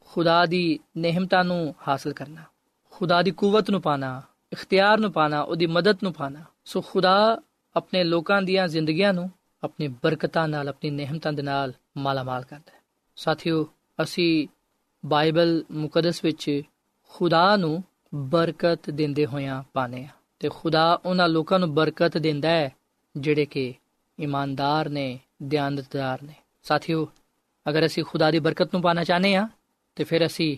ਖੁਦਾ 0.00 0.46
ਦੀ 0.46 0.78
ਨਿਹਮਤਾਂ 0.96 1.44
ਨੂੰ 1.44 1.74
ਹਾਸਲ 1.88 2.12
ਕਰਨਾ, 2.12 2.42
ਖੁਦਾ 2.90 3.22
ਦੀ 3.22 3.30
ਕੂਵਤ 3.30 3.70
ਨੂੰ 3.70 3.82
ਪਾਣਾ, 3.82 4.22
ਇਖਤਿਆਰ 4.52 4.98
ਨੂੰ 4.98 5.12
ਪਾਣਾ, 5.12 5.40
ਉਹਦੀ 5.40 5.66
ਮਦਦ 5.66 5.96
ਨੂੰ 6.02 6.12
ਪਾਣਾ। 6.12 6.40
ਸੋ 6.64 6.80
ਖੁਦਾ 6.80 7.40
ਆਪਣੇ 7.76 8.04
ਲੋਕਾਂ 8.04 8.42
ਦੀਆਂ 8.42 8.68
ਜ਼ਿੰਦਗੀਆਂ 8.68 9.14
ਨੂੰ 9.14 9.30
ਆਪਣੀ 9.62 9.88
ਬਰਕਤਾਂ 9.88 10.48
ਨਾਲ, 10.48 10.68
ਆਪਣੀ 10.68 10.90
ਨਿਹਮਤਾਂ 10.90 11.32
ਦੇ 11.32 11.42
ਨਾਲ 11.42 11.72
ਮਾਲਾਮਾਲ 11.96 12.44
ਕਰਦਾ 12.44 12.72
ਹੈ। 12.74 12.80
ਸਾਥੀਓ, 13.16 13.68
ਅਸੀਂ 14.02 14.48
ਬਾਈਬਲ 15.06 15.64
ਮੁਕੱਦਸ 15.70 16.24
ਵਿੱਚ 16.24 16.62
ਖੁਦਾ 17.08 17.56
ਨੂੰ 17.56 17.84
ਬਰਕਤ 18.14 18.90
ਦਿੰਦੇ 18.90 19.26
ਹੋਇਆਂ 19.26 19.62
ਪਾਣੇ 19.72 20.04
ਆ 20.04 20.08
ਤੇ 20.38 20.48
ਖੁਦਾ 20.48 21.00
ਉਹਨਾਂ 21.04 21.28
ਲੋਕਾਂ 21.28 21.58
ਨੂੰ 21.58 21.74
ਬਰਕਤ 21.74 22.18
ਦਿੰਦਾ 22.18 22.48
ਹੈ 22.48 22.76
ਜਿਹੜੇ 23.16 23.46
ਕਿ 23.46 23.74
ਇਮਾਨਦਾਰ 24.18 24.88
ਨੇ, 24.88 25.20
ਦਿਆਨਤਦਾਰ 25.42 26.22
ਨੇ। 26.22 26.32
ਸਾਥੀਓ, 26.62 27.08
ਅਗਰ 27.68 27.86
ਅਸੀਂ 27.86 28.04
ਖੁਦਾ 28.04 28.30
ਦੀ 28.30 28.38
ਬਰਕਤ 28.38 28.74
ਨੂੰ 28.74 28.82
ਪਾਣਾ 28.82 29.04
ਚਾਹਨੇ 29.04 29.34
ਆ 29.34 29.48
ਤੇ 29.94 30.04
ਫਿਰ 30.04 30.26
ਅਸੀਂ 30.26 30.56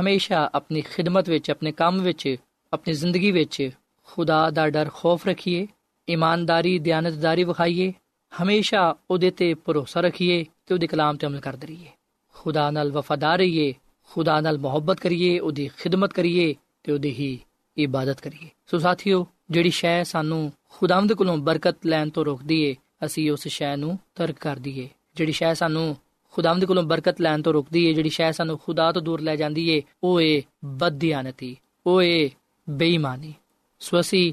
ਹਮੇਸ਼ਾ 0.00 0.50
ਆਪਣੀ 0.54 0.80
ਖਿਦਮਤ 0.80 1.28
ਵਿੱਚ, 1.28 1.50
ਆਪਣੇ 1.50 1.72
ਕੰਮ 1.72 2.02
ਵਿੱਚ, 2.02 2.36
ਆਪਣੀ 2.72 2.92
ਜ਼ਿੰਦਗੀ 2.92 3.30
ਵਿੱਚ 3.30 3.70
ਖੁਦਾ 4.04 4.50
ਦਾ 4.50 4.70
ਡਰ 4.70 4.90
ਖੌਫ 4.94 5.26
ਰੱਖੀਏ, 5.26 5.66
ਇਮਾਨਦਾਰੀ, 6.08 6.78
ਦਿਆਨਤਦਾਰੀ 6.78 7.44
ਵਿਖਾਈਏ 7.44 7.92
ਹਮੇਸ਼ਾ 8.32 8.94
ਉਹਦੇ 9.10 9.30
ਤੇ 9.30 9.54
ਭਰੋਸਾ 9.54 10.00
ਰੱਖੀਏ 10.00 10.44
ਤੇ 10.66 10.74
ਉਹਦੇ 10.74 10.86
ਕਲਾਮ 10.86 11.16
ਤੇ 11.16 11.26
ਅਮਲ 11.26 11.40
ਕਰਦੇ 11.40 11.66
ਰਹੀਏ। 11.66 11.88
ਖੁਦਾ 12.34 12.70
ਨਾਲ 12.70 12.92
ਵਫਾਦਾਰ 12.92 13.38
ਰਹੀਏ, 13.38 13.74
ਖੁਦਾ 14.10 14.40
ਨਾਲ 14.40 14.58
ਮੁਹੱਬਤ 14.58 15.00
ਕਰੀਏ, 15.00 15.38
ਉਹਦੀ 15.38 15.70
ਖਿਦਮਤ 15.78 16.12
ਕਰੀਏ 16.12 16.54
ਤੇ 16.82 16.92
ਉਹਦੀ 16.92 17.10
ਹੀ 17.10 17.38
ਇਬਾਦਤ 17.76 18.20
ਕਰੀਏ। 18.20 18.48
ਸੋ 18.66 18.78
ਸਾਥੀਓ, 18.78 19.26
ਜਿਹੜੀ 19.50 19.70
ਸ਼ੈ 19.70 20.02
ਸਾਨੂੰ 20.02 20.52
ਖੁਦਾਵੰਦ 20.68 21.12
ਕੋਲੋਂ 21.12 21.36
ਬਰਕਤ 21.36 21.86
ਲੈਣ 21.86 22.10
ਤੋਂ 22.10 22.24
ਰੋਕਦੀ 22.24 22.60
ਏ, 22.62 22.76
ਅਸੀਂ 23.04 23.30
ਉਸ 23.30 23.48
ਸ਼ੈ 23.48 23.76
ਨੂੰ 23.76 23.98
ਤਰਕ 24.14 24.36
ਕਰ 24.40 24.56
ਦਈਏ। 24.56 24.88
ਜਿਹੜੀ 25.16 25.32
ਸ਼ੈ 25.32 25.54
ਸਾਨੂੰ 25.54 25.96
ਖੁਦਾਵੰਦ 26.32 26.64
ਕੋਲੋਂ 26.64 26.82
ਬਰਕਤ 26.82 27.20
ਲੈਣ 27.20 27.42
ਤੋਂ 27.42 27.52
ਰੋਕਦੀ 27.52 27.84
ਏ, 27.86 27.94
ਜਿਹੜੀ 27.94 28.08
ਸ਼ੈ 28.08 28.32
ਸਾਨੂੰ 28.32 28.58
ਖੁਦਾ 28.58 28.92
ਤੋਂ 28.92 29.02
ਦੂਰ 29.02 29.20
ਲੈ 29.20 29.36
ਜਾਂਦੀ 29.36 29.68
ਏ, 29.68 29.82
ਉਹ 30.04 30.20
ਏ 30.20 30.42
ਬਦਦਿਆਨਤੀ 30.64 31.56
ਉਹ 31.86 32.02
ਏ 32.02 32.30
ਬੇਈਮਾਨੀ। 32.70 33.34
ਸੋ 33.80 34.00
ਅਸੀਂ 34.00 34.32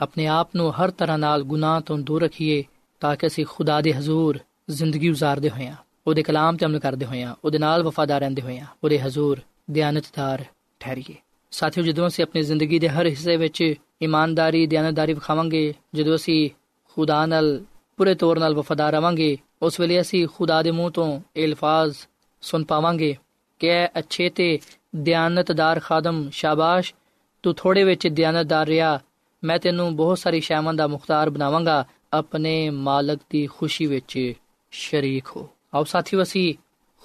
ਆਪਣੇ 0.00 0.26
ਆਪ 0.26 0.56
ਨੂੰ 0.56 0.72
ਹਰ 0.72 0.90
ਤਰ੍ਹਾਂ 0.90 1.18
ਨਾਲ 1.18 1.42
ਗੁਨਾਹ 1.42 1.80
ਤੋਂ 1.80 1.98
ਦੂਰ 1.98 2.22
ਰੱਖੀਏ 2.22 2.64
ਤਾਂ 3.00 3.16
ਕਿ 3.16 3.26
ਅਸੀਂ 3.26 3.46
ਖੁਦਾ 3.46 3.80
ਦੇ 3.80 3.92
ਹਜ਼ੂਰ 3.92 4.38
ਜ਼ਿੰਦਗੀ 4.70 5.10
گزارਦੇ 5.10 5.50
ਹੋਈਆਂ 5.50 5.76
ਉਹਦੇ 6.06 6.22
ਕਲਾਮ 6.22 6.56
ਤੇ 6.56 6.66
ਅਮਲ 6.66 6.78
ਕਰਦੇ 6.78 7.06
ਹੋਈਆਂ 7.06 7.34
ਉਹਦੇ 7.44 7.58
ਨਾਲ 7.58 7.82
ਵਫਾਦਾਰ 7.82 8.20
ਰਹਿੰਦੇ 8.20 8.42
ਹੋਈਆਂ 8.42 8.66
ਉਹਦੇ 8.84 8.98
ਹਜ਼ੂਰ 8.98 9.40
ਦਿਆਨਤਦਾਰ 9.70 10.44
ਠਹਿਰੀਏ 10.80 11.14
ਸਾਥੀਓ 11.50 11.84
ਜਦੋਂ 11.84 12.06
ਅਸੀਂ 12.06 12.24
ਆਪਣੀ 12.24 12.42
ਜ਼ਿੰਦਗੀ 12.42 12.78
ਦੇ 12.78 12.88
ਹਰ 12.88 13.06
ਹਿੱਸੇ 13.06 13.36
ਵਿੱਚ 13.36 13.74
ਇਮਾਨਦਾਰੀ 14.02 14.66
ਦਿਆਨਤਦਾਰੀ 14.66 15.12
ਵਿਖਾਵਾਂਗੇ 15.12 15.74
ਜਦੋਂ 15.94 16.14
ਅਸੀਂ 16.14 16.50
ਖੁਦਾ 16.88 17.26
ਨਾਲ 17.26 17.60
ਪੂਰੇ 17.96 18.14
ਤੌਰ 18.14 18.38
ਨਾਲ 18.38 18.54
ਵਫਾਦਾਰ 18.54 18.92
ਰਵਾਂਗੇ 18.92 19.36
ਉਸ 19.62 19.80
ਵੇਲੇ 19.80 20.00
ਅਸੀਂ 20.00 20.28
ਖੁਦਾ 20.28 20.62
ਦੇ 20.62 20.70
ਮੂੰਹ 20.70 20.90
ਤੋਂ 20.90 21.20
ਇਹ 21.36 21.46
ਅਲਫਾਜ਼ 21.46 21.96
ਸੁਣ 22.40 22.64
ਪਾਵਾਂਗੇ 22.64 23.16
ਕਿ 23.58 23.86
ਅੱਛੇ 23.98 24.28
ਤੇ 24.28 24.58
ਦਿਆਨਤਦਾਰ 24.96 25.80
ਖਾਦਮ 25.80 26.30
ਸ਼ਾਬਾਸ਼ 26.30 26.94
ਤੂੰ 27.42 27.54
ਥੋੜੇ 27.54 27.84
ਵਿੱਚ 27.84 28.08
ਦਿਆਨਤਦਾਰ 28.08 28.66
ਰਿਹਾ 28.66 29.00
ਮੈਂ 29.44 29.58
ਤੈਨੂੰ 29.58 29.96
ਬਹੁਤ 29.96 30.18
ਸਾਰੀ 30.18 30.40
ਸ਼ੈਮਾਂ 30.40 30.74
ਦਾ 30.74 30.86
ਮੁਖਤਾਰ 30.86 31.30
ਬਣਾਵਾਂਗਾ 31.30 31.84
ਆਪਣੇ 32.12 32.70
ਮਾਲਕ 32.70 33.20
ਦੀ 33.30 33.46
ਖੁਸ਼ੀ 33.46 33.86
ਵਿੱਚ 33.86 34.32
ਸ਼ਰੀਕ 34.70 35.26
ਹੋ। 35.36 35.48
ਆਓ 35.74 35.84
ਸਾਥੀਓ, 35.84 36.22
ਅਸੀਂ 36.22 36.54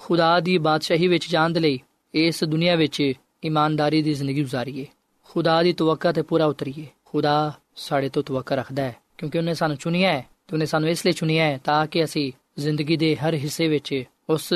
ਖੁਦਾ 0.00 0.40
ਦੀ 0.40 0.58
ਬਾਦਸ਼ਾਹੀ 0.58 1.08
ਵਿੱਚ 1.08 1.30
ਜਾਣ 1.30 1.50
ਦੇ 1.50 1.60
ਲਈ 1.60 1.78
ਇਸ 2.14 2.44
ਦੁਨੀਆ 2.44 2.76
ਵਿੱਚ 2.76 3.12
ਇਮਾਨਦਾਰੀ 3.44 4.02
ਦੀ 4.02 4.14
ਜ਼ਿੰਦਗੀ 4.14 4.42
گزارੀਏ 4.42 4.86
ਖੁਦਾ 5.22 5.62
ਦੀ 5.62 5.72
ਤਵੱਕਾ 5.72 6.12
ਤੇ 6.12 6.22
ਪੂਰਾ 6.22 6.46
ਉਤਰੀਏ। 6.46 6.86
ਖੁਦਾ 7.04 7.52
ਸਾਡੇ 7.76 8.08
ਤੋਂ 8.08 8.22
ਤਵੱਕਾ 8.22 8.54
ਰੱਖਦਾ 8.54 8.82
ਹੈ, 8.82 8.96
ਕਿਉਂਕਿ 9.18 9.38
ਉਹਨੇ 9.38 9.54
ਸਾਨੂੰ 9.54 9.76
ਚੁਣਿਆ 9.76 10.12
ਹੈ 10.12 10.26
ਤੇ 10.48 10.56
ਉਹਨੇ 10.56 10.66
ਸਾਨੂੰ 10.66 10.88
ਇਸ 10.88 11.06
ਲਈ 11.06 11.12
ਚੁਣਿਆ 11.12 11.44
ਹੈ 11.44 11.60
ਤਾਂ 11.64 11.86
ਕਿ 11.86 12.04
ਅਸੀਂ 12.04 12.32
ਜ਼ਿੰਦਗੀ 12.58 12.96
ਦੇ 12.96 13.16
ਹਰ 13.16 13.34
ਹਿੱਸੇ 13.34 13.68
ਵਿੱਚ, 13.68 14.04
ਉਸ 14.30 14.52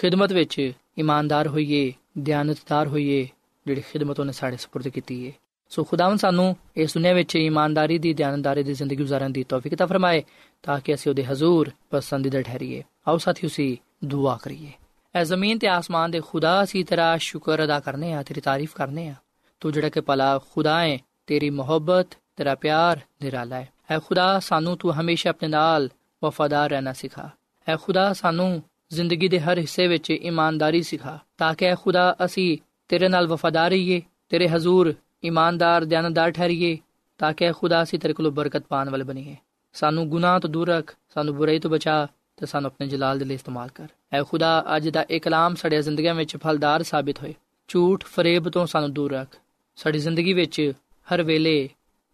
ਖਿਦਮਤ 0.00 0.32
ਵਿੱਚ 0.32 0.72
ਇਮਾਨਦਾਰ 0.98 1.48
ਹੋਈਏ, 1.48 1.92
ਦਿਆਨਤਦਾਰ 2.18 2.88
ਹੋਈਏ, 2.88 3.28
ਜਿਹੜੀ 3.66 3.80
ਖਿਦਮਤ 3.80 4.20
ਉਹਨੇ 4.20 4.32
ਸਾਡੇ 4.32 4.56
سپرد 4.56 4.90
ਕੀਤੀ 4.90 5.26
ਹੈ 5.26 5.32
ਸੋ 5.68 5.84
ਖੁਦਾਵੰਦ 5.84 6.18
ਸਾਨੂੰ 6.18 6.56
ਇਸ 6.76 6.94
ਦੁਨੀਆ 6.94 7.12
ਵਿੱਚ 7.12 7.36
ਇਮਾਨਦਾਰੀ 7.36 7.98
ਦੀ, 7.98 8.14
ਦਿਆਨਦਾਰੀ 8.14 8.62
ਦੀ 8.62 8.74
ਜ਼ਿੰਦਗੀ 8.74 9.02
گزارਣ 9.02 9.30
ਦੀ 9.30 9.44
ਤੌਫੀਕ 9.44 9.72
عطا 9.72 9.86
ਫਰਮਾਏ, 9.86 10.24
ਤਾਂ 10.62 10.80
ਕਿ 10.80 10.94
ਅਸੀਂ 10.94 11.12
ਉਹਦੇ 11.12 11.24
ਹਜ਼ੂਰ 11.26 11.70
ਪਸੰਦੀਦਾ 11.90 12.42
ਠਹਿਰੀਏ। 12.42 12.82
ਆਓ 13.08 13.16
ਸਾਥੀਓ 13.16 13.50
ਸੀ 13.50 13.80
ਦੁਆ 14.04 14.38
ਕਰੀਏ। 14.42 14.72
ਐ 15.14 15.24
ਜ਼ਮੀਨ 15.24 15.58
ਤੇ 15.58 15.68
ਆਸਮਾਨ 15.68 16.10
ਦੇ 16.10 16.20
ਖੁਦਾ 16.20 16.62
ਅਸੀਂ 16.62 16.84
ਤੇਰਾ 16.84 17.16
ਸ਼ੁਕਰ 17.16 17.64
ਅਦਾ 17.64 17.80
ਕਰਨੇ 17.80 18.12
ਆ 18.12 18.22
ਤੇਰੀ 18.22 18.40
ਤਾਰੀਫ 18.40 18.74
ਕਰਨੇ 18.74 19.08
ਆ 19.08 19.14
ਤੂੰ 19.60 19.72
ਜਿਹੜਾ 19.72 19.88
ਕਿ 19.88 20.00
ਭਲਾ 20.00 20.38
ਖੁਦਾ 20.38 20.80
ਹੈ, 20.80 20.98
ਤੇਰੀ 21.26 21.50
ਮੁਹੱਬਤ, 21.50 22.06
ਤੇਰਾ 22.36 22.54
ਪਿਆਰ 22.54 23.00
ਨਿਰਾਲਾ 23.22 23.56
ਹੈ 23.56 23.68
ਐ 23.90 23.98
ਖੁਦਾ, 23.98 24.38
ਸਾਨੂੰ 24.38 24.76
ਤੂੰ 24.76 25.00
ਹਮੇਸ਼ਾ 25.00 25.30
ਆਪਣੇ 25.30 25.48
ਨਾਲ 25.48 25.88
ਵਫਾਦਾਰ 26.24 26.70
ਰਹਿਣਾ 26.70 26.92
ਸਿਖਾ। 26.92 27.30
ਐ 27.68 27.76
ਖੁਦਾ, 27.76 28.12
ਸਾਨੂੰ 28.12 28.62
ਜ਼ਿੰਦਗੀ 28.90 29.28
ਦੇ 29.28 29.40
ਹਰ 29.40 29.58
ਹਿੱਸੇ 29.58 29.86
ਵਿੱਚ 29.86 30.10
ਇਮਾਨਦਾਰੀ 30.10 30.82
ਸਿਖਾ, 30.82 31.18
ਤਾਂ 31.38 31.54
ਕਿ 31.54 31.64
ਐ 31.64 31.74
ਖੁਦਾ, 31.74 32.16
ਅਸੀਂ 32.24 32.58
ਤੇਰੇ 32.88 33.08
ਨਾਲ 33.08 33.26
ਵਫਾਦਾਰ 33.26 33.70
ਰਹੀਏ, 33.70 34.02
ਤੇਰੇ 34.28 34.48
ਹਜ਼ੂਰ 34.48 34.94
ਇਮਾਨਦਾਰ 35.24 35.84
ਦਿਆਨਦਾਰ 35.84 36.30
ਠਹਿਰੀਏ, 36.30 36.78
ਤਾਂ 37.18 37.32
ਕਿ 37.32 37.52
ਖੁਦਾ 37.52 37.82
ਅਸੀਂ 37.82 37.98
ਤੇਰੇ 37.98 38.12
ਕੋਲੋਂ 38.12 38.32
ਬਰਕਤ 38.32 38.62
ਪਾਣ 38.68 38.90
ਵਾਲੇ 38.90 39.04
ਬਣੀਏ। 39.04 39.36
ਸਾਨੂੰ 39.72 40.08
ਗੁਨਾਹ 40.08 40.40
ਤੋਂ 40.40 40.50
ਦੂਰ 40.50 40.68
ਰੱਖ, 40.68 40.96
ਸਾਨੂੰ 41.14 41.36
ਬੁਰਾਈ 41.36 41.58
ਤੋਂ 41.58 41.70
ਬਚਾ, 41.70 42.06
ਤੇ 42.36 42.46
ਸਾਨੂੰ 42.46 42.68
ਆਪਣੇ 42.68 42.86
ਜਲਾਲ 42.86 43.18
ਦੇ 43.18 43.24
ਲਈ 43.24 43.34
ਇਸਤੇਮਾਲ 43.34 43.68
ਕਰ। 43.74 43.88
ਐ 44.12 44.22
ਖੁਦਾ, 44.22 44.64
ਅੱਜ 44.76 44.88
ਦਾ 44.88 45.06
ਇਹ 45.10 45.20
ਕਲਾਮ 45.20 45.54
ਸਾਡੇ 45.54 45.82
ਜ਼ਿੰਦਗੀਆਂ 45.82 46.14
ਵਿੱਚ 46.14 46.36
ਫਲਦਾਰ 46.36 46.82
ਸਾਬਿਤ 46.82 47.22
ਹੋਏ। 47.22 47.34
ਝੂਠ 47.68 48.04
ਫਰੇਬ 48.04 48.48
ਤੋਂ 48.48 48.66
ਸਾਨੂੰ 48.66 48.92
ਦੂਰ 48.92 49.12
ਰੱਖ। 49.12 49.36
ਸਾਡੀ 49.76 49.98
ਜ਼ਿੰਦਗੀ 49.98 50.32
ਵਿੱਚ 50.32 50.72
ਹਰ 51.14 51.22
ਵੇਲੇ 51.22 51.68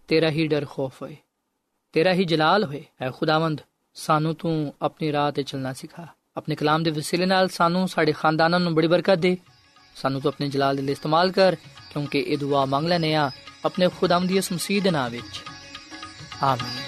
ਤੇਰਾ 0.08 0.30
ਹੀ 0.30 0.46
ਡਰ 0.46 0.66
ਖੌਫ 0.70 1.02
ਹੋਏ। 1.02 1.16
ਤੇਰਾ 1.92 2.12
ਹੀ 2.12 2.24
ਜਲਾਲ 2.24 2.64
ਹੋਏ। 2.64 2.84
ਐ 3.00 3.10
ਖੁਦਾਵੰਦ, 3.10 3.60
ਸਾਨੂੰ 3.94 4.34
ਤੂੰ 4.34 4.74
ਆਪਣੀ 4.82 5.12
ਰਾਹ 5.12 5.32
ਤੇ 5.32 5.42
ਚੱਲਣਾ 5.42 5.72
ਸਿਖਾ। 5.72 6.06
ਆਪਣੇ 6.36 6.56
ਕਲਾਮ 6.56 6.82
ਦੇ 6.82 6.90
ਵਸੀਲੇ 6.90 7.26
ਨਾਲ 7.26 7.48
ਸਾਨੂੰ 7.48 7.88
ਸਾਡੇ 7.88 8.12
ਖਾਨਦਾਨਾਂ 8.12 8.60
ਨੂੰ 8.60 8.74
ਬੜੀ 8.74 8.86
ਬਰਕਤ 8.86 9.14
ਦੇ। 9.14 9.36
ਸਾਨੂੰ 9.96 10.20
ਤੂੰ 10.20 10.28
ਆਪਣੇ 10.28 10.48
ਜਲਾਲ 10.48 10.76
ਦੇ 10.76 10.82
ਲਈ 10.82 10.92
ਇਸਤੇਮਾਲ 10.92 11.32
ਕਰ। 11.32 11.56
ਕਿਉਂਕਿ 11.94 12.18
ਇਹ 12.18 12.38
ਦੁਆ 12.38 12.64
ਮੰਗ 12.64 12.88
ਲੈਨੇ 12.88 13.14
ਆ 13.14 13.30
ਆਪਣੇ 13.64 13.88
ਖੁਦਾਵੰਦ 13.88 14.28
ਦੀ 14.28 14.36
ਇਸ 14.36 14.52
ਮਸੀਹ 14.52 14.82
ਦੇ 14.82 14.90
ਨਾਮ 14.90 15.10
ਵਿੱਚ 15.10 15.40
ਆਮੀਨ 16.42 16.82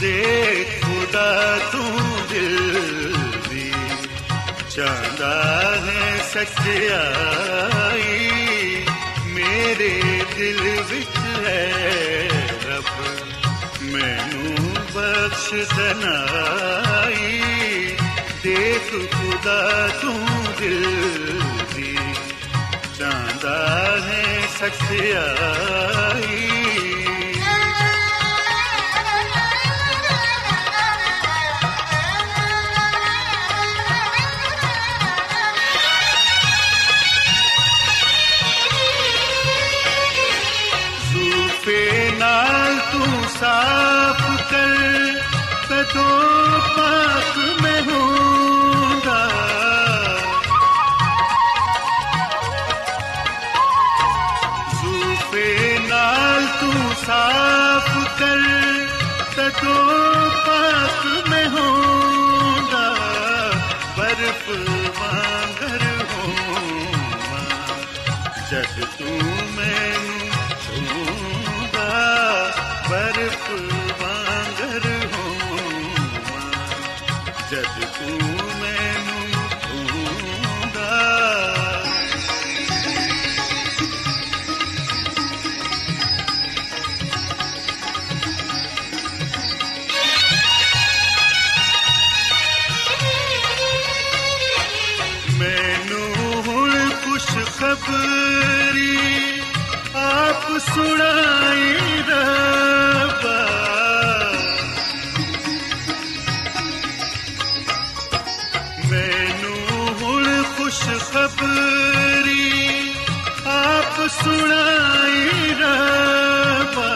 ਦੇ 0.00 0.64
ਖੁਦਾ 0.82 1.58
ਤੂੰ 1.72 2.00
ਦਿਲ 2.30 2.56
ਦੀ 3.50 3.72
ਚਾਹਦਾ 4.76 5.32
ਹੈ 5.76 6.18
ਸੱਚਾਈ 6.32 7.64
ਮੇਰੇ 9.26 9.90
ਦਿਲ 10.36 10.60
ਵਿੱਚ 10.90 11.16
ਹੈ 11.46 12.28
ਰੱਬ 12.66 12.90
ਮੈਨੂੰ 13.82 14.74
ਬਖਸ਼ 14.94 15.54
ਦਨਾਈ 15.76 17.40
ਦੇਖ 18.44 18.92
ਖੁਦਾ 19.46 19.88
ਤੂੰ 20.02 20.26
ਦਿਲ 20.60 21.42
ਦੀ। 21.74 21.96
ਜਾਂਦਾ 22.98 23.54
ਹੈ 24.00 24.24
ਸੱਚਾਈ 24.60 26.65
ਤੂੰ 69.36 69.46
ਮੈਨੂੰ 69.56 70.46
ਆਪ 100.66 100.74
ਸੁਣਾਈ 100.74 102.02
ਰੱਬਾ 102.08 103.36
ਮੈਨੂੰ 108.90 109.94
ਹੁਣ 110.00 110.42
ਖੁਸ਼ 110.56 110.82
ਖਬਰੀ 111.12 112.92
ਆਪ 113.46 114.00
ਸੁਣਾਈ 114.12 115.54
ਰੱਬਾ 115.60 116.90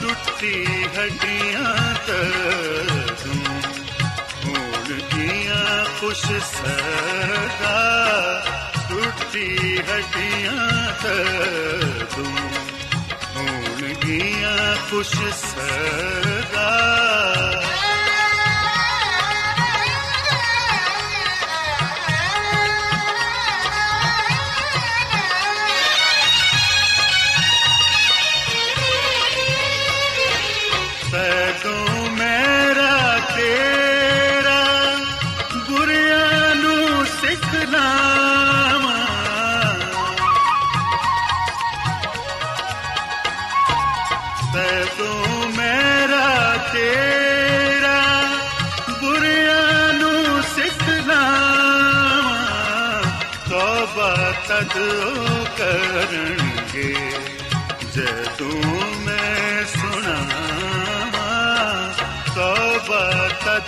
ਟੁੱਟੀ 0.00 0.64
ਹੱਡੀਆਂ 0.96 1.74
ਤੂੰ 2.06 3.36
ਹੁਣ 4.44 4.98
ਕੀਆਂ 5.10 5.84
ਖੁਸ਼ 6.00 6.26
ਸਦਾ 6.42 7.74
ਟੁੱਟੀ 8.90 9.78
ਹੱਡੀਆਂ 9.78 10.58
ਤੂੰ 12.16 12.26
ਹੁਣ 13.36 13.94
ਕੀਆਂ 13.94 14.76
ਖੁਸ਼ 14.90 15.16
ਸਦਾ 15.16 16.70
ਸਦੋਂ। 16.92 17.53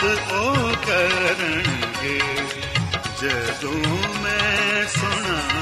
ਤਦ 0.00 0.32
ਉਹ 0.32 0.72
ਕਰਨਗੇ। 0.86 2.20
ਜਦੋਂ 3.20 3.74
ਮੈਂ 4.22 4.86
ਸੁਣਾਵਾਂ 4.86 5.55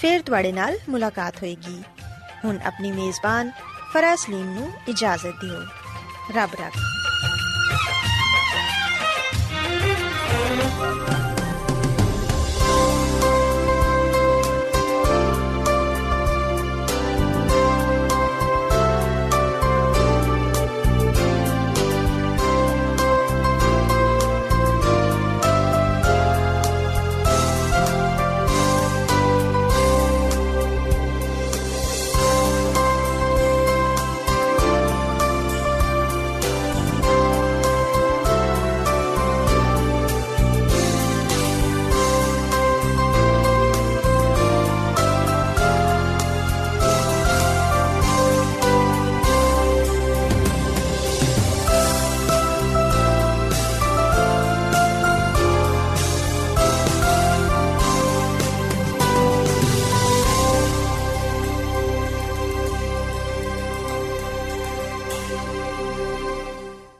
ਫਿਰ 0.00 0.22
ਤੁਹਾਡੇ 0.22 0.52
ਨਾਲ 0.52 0.78
ਮੁਲਾਕਾਤ 0.88 1.36
ਹੋਏਗੀ। 1.36 1.82
ਹੁਣ 2.44 2.58
ਆਪਣੀ 2.64 2.92
ਮੇਜ਼ਬਾਨ 2.92 3.50
ਫਰਾ 3.92 4.16
ਸਲੀਮ 4.16 4.54
ਨੂੰ 4.54 4.72
ਇਜਾਜ਼ਤ 4.88 5.44
ਦਿਓ। 5.44 5.62
ਰੱਬ 6.36 6.50
ਰੱਖ। 6.60 6.78